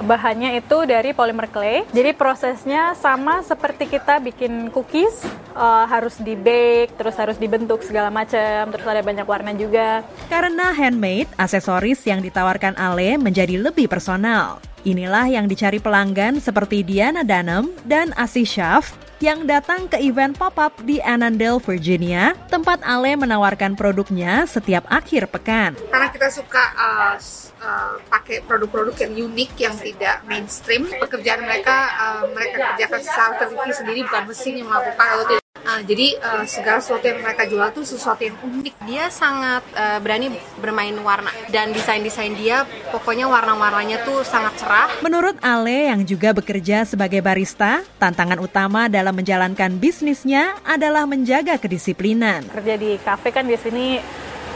bahannya 0.05 0.61
itu 0.61 0.85
dari 0.85 1.17
polymer 1.17 1.49
clay. 1.49 1.89
Jadi 1.89 2.13
prosesnya 2.13 2.93
sama 3.01 3.41
seperti 3.41 3.89
kita 3.89 4.21
bikin 4.21 4.69
cookies, 4.69 5.25
uh, 5.57 5.89
harus 5.89 6.21
di 6.21 6.37
bake, 6.37 7.01
terus 7.01 7.17
harus 7.17 7.41
dibentuk 7.41 7.81
segala 7.81 8.13
macam, 8.13 8.69
terus 8.77 8.85
ada 8.85 9.01
banyak 9.01 9.25
warna 9.25 9.57
juga. 9.57 10.05
Karena 10.29 10.77
handmade, 10.77 11.33
aksesoris 11.41 12.05
yang 12.05 12.21
ditawarkan 12.21 12.77
Ale 12.77 13.17
menjadi 13.17 13.57
lebih 13.57 13.89
personal. 13.89 14.61
Inilah 14.87 15.27
yang 15.27 15.51
dicari 15.51 15.83
pelanggan 15.83 16.39
seperti 16.39 16.87
Diana 16.87 17.27
Danem 17.27 17.75
dan 17.83 18.15
Asi 18.15 18.47
Shaf 18.47 18.95
yang 19.19 19.43
datang 19.43 19.91
ke 19.91 19.99
event 19.99 20.39
pop-up 20.39 20.79
di 20.87 21.03
Annandale, 21.03 21.59
Virginia, 21.59 22.39
tempat 22.47 22.87
Ale 22.87 23.19
menawarkan 23.19 23.75
produknya 23.75 24.47
setiap 24.47 24.87
akhir 24.87 25.27
pekan. 25.35 25.75
Karena 25.91 26.07
kita 26.15 26.31
suka 26.31 26.71
uh, 26.79 27.19
uh, 27.67 27.99
pakai 28.07 28.47
produk-produk 28.47 28.95
yang 29.11 29.27
unik, 29.27 29.51
yang 29.59 29.75
tidak 29.75 30.23
mainstream, 30.23 30.87
pekerjaan 31.03 31.43
mereka 31.43 31.91
uh, 31.99 32.23
mereka 32.31 32.79
kerjakan 32.79 33.01
secara 33.03 33.43
sendiri, 33.75 34.07
bukan 34.07 34.23
mesin 34.31 34.55
yang 34.63 34.71
melakukan. 34.71 35.43
Uh, 35.65 35.83
jadi 35.87 36.19
uh, 36.21 36.45
segala 36.45 36.79
sesuatu 36.83 37.07
yang 37.07 37.25
mereka 37.25 37.49
jual 37.49 37.67
itu 37.73 37.83
sesuatu 37.87 38.23
yang 38.23 38.37
unik. 38.43 38.75
Dia 38.85 39.09
sangat 39.09 39.63
uh, 39.73 39.99
berani 40.03 40.35
bermain 40.61 40.95
warna 41.01 41.33
dan 41.49 41.73
desain-desain 41.73 42.35
dia 42.37 42.69
pokoknya 42.93 43.31
warna-warnanya 43.31 44.05
tuh 44.05 44.27
sangat 44.27 44.59
cerah. 44.61 44.89
Menurut 45.01 45.39
Ale 45.41 45.91
yang 45.91 46.05
juga 46.05 46.37
bekerja 46.37 46.85
sebagai 46.85 47.25
barista, 47.25 47.83
tantangan 47.97 48.39
utama 48.43 48.87
dalam 48.91 49.17
menjalankan 49.17 49.79
bisnisnya 49.81 50.59
adalah 50.67 51.09
menjaga 51.09 51.57
kedisiplinan. 51.57 52.47
Kerja 52.51 52.75
di 52.77 52.99
kafe 53.01 53.33
kan 53.33 53.49
di 53.49 53.57
sini 53.57 53.99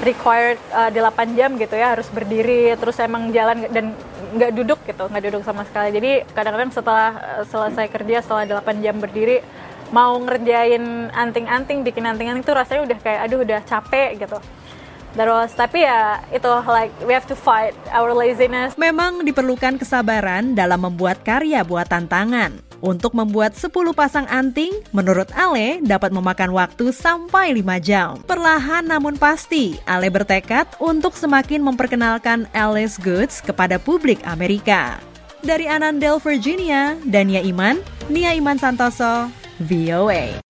required 0.01 0.57
uh, 0.73 0.89
8 0.89 1.37
jam 1.37 1.55
gitu 1.61 1.77
ya 1.77 1.93
harus 1.93 2.09
berdiri 2.09 2.73
terus 2.81 2.97
emang 2.99 3.29
jalan 3.37 3.69
dan 3.69 3.93
nggak 4.31 4.53
duduk 4.57 4.81
gitu 4.89 5.05
nggak 5.11 5.25
duduk 5.29 5.43
sama 5.45 5.63
sekali 5.69 5.93
jadi 5.93 6.25
kadang-kadang 6.33 6.73
setelah 6.73 7.11
uh, 7.21 7.45
selesai 7.45 7.87
kerja 7.93 8.25
setelah 8.25 8.65
8 8.65 8.85
jam 8.85 8.97
berdiri 8.97 9.45
mau 9.91 10.19
ngerjain 10.19 11.11
anting-anting 11.11 11.83
bikin 11.83 12.07
anting-anting 12.07 12.47
itu 12.47 12.55
rasanya 12.55 12.83
udah 12.91 12.99
kayak 13.03 13.21
aduh 13.27 13.41
udah 13.43 13.61
capek 13.67 14.19
gitu 14.19 14.39
Terus 15.15 15.51
tapi 15.59 15.83
ya 15.83 16.23
itu 16.31 16.51
like 16.71 16.95
we 17.03 17.11
have 17.11 17.27
to 17.27 17.35
fight 17.35 17.75
our 17.91 18.15
laziness. 18.15 18.79
Memang 18.79 19.27
diperlukan 19.27 19.83
kesabaran 19.83 20.55
dalam 20.55 20.87
membuat 20.87 21.23
karya 21.27 21.67
buatan 21.67 22.07
tangan. 22.07 22.63
Untuk 22.81 23.13
membuat 23.13 23.61
10 23.61 23.93
pasang 23.93 24.25
anting, 24.33 24.73
menurut 24.97 25.29
Ale 25.37 25.85
dapat 25.85 26.17
memakan 26.17 26.57
waktu 26.57 26.97
sampai 26.97 27.53
5 27.53 27.77
jam. 27.85 28.17
Perlahan 28.25 28.89
namun 28.89 29.21
pasti, 29.21 29.77
Ale 29.85 30.09
bertekad 30.09 30.81
untuk 30.81 31.13
semakin 31.13 31.61
memperkenalkan 31.61 32.49
Alice 32.57 32.97
Goods 32.97 33.45
kepada 33.45 33.77
publik 33.77 34.25
Amerika. 34.25 34.97
Dari 35.45 35.69
Anandel, 35.69 36.17
Virginia, 36.25 36.97
Dania 37.05 37.45
Iman, 37.45 37.85
Nia 38.09 38.33
Iman 38.33 38.57
Santoso, 38.57 39.29
VOA. 39.61 40.41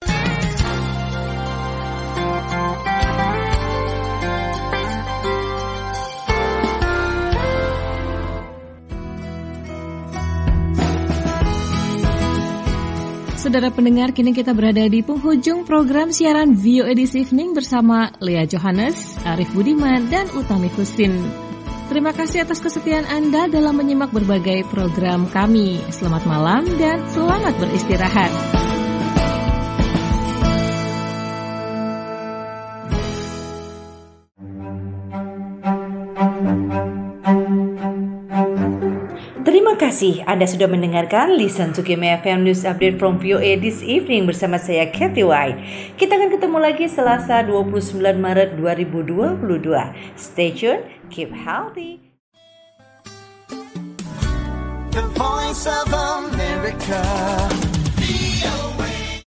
Saudara 13.41 13.73
pendengar, 13.75 14.15
kini 14.15 14.31
kita 14.31 14.55
berada 14.55 14.87
di 14.87 15.03
penghujung 15.03 15.67
program 15.67 16.15
siaran 16.15 16.55
Vio 16.55 16.87
Edisi 16.87 17.27
Evening 17.27 17.51
bersama 17.51 18.15
Lea 18.23 18.47
Johannes, 18.47 19.19
Arif 19.27 19.51
Budiman, 19.51 20.07
dan 20.07 20.31
Utami 20.39 20.71
Husin. 20.71 21.19
Terima 21.91 22.15
kasih 22.15 22.47
atas 22.47 22.63
kesetiaan 22.63 23.11
Anda 23.11 23.51
dalam 23.51 23.75
menyimak 23.75 24.15
berbagai 24.15 24.63
program 24.71 25.27
kami. 25.27 25.83
Selamat 25.91 26.23
malam 26.31 26.63
dan 26.79 27.03
selamat 27.11 27.59
beristirahat. 27.59 28.50
Kasih 39.91 40.23
Anda 40.23 40.47
sudah 40.47 40.71
mendengarkan 40.71 41.35
Listen 41.35 41.75
to 41.75 41.83
Kim 41.83 42.07
FM 42.07 42.47
News 42.47 42.63
Update 42.63 43.03
from 43.03 43.19
VOA 43.19 43.59
this 43.59 43.83
evening 43.83 44.23
bersama 44.23 44.55
saya 44.55 44.87
Kathy 44.87 45.27
White. 45.27 45.59
Kita 45.99 46.15
akan 46.15 46.31
ketemu 46.31 46.59
lagi 46.63 46.87
Selasa 46.87 47.43
29 47.43 47.99
Maret 47.99 48.55
2022. 48.55 49.51
Stay 50.15 50.55
tune, 50.55 50.87
keep 51.11 51.35
healthy. 51.35 51.99
The 54.95 55.03
voice 55.19 55.67
of 55.67 55.91
America. 55.91 57.03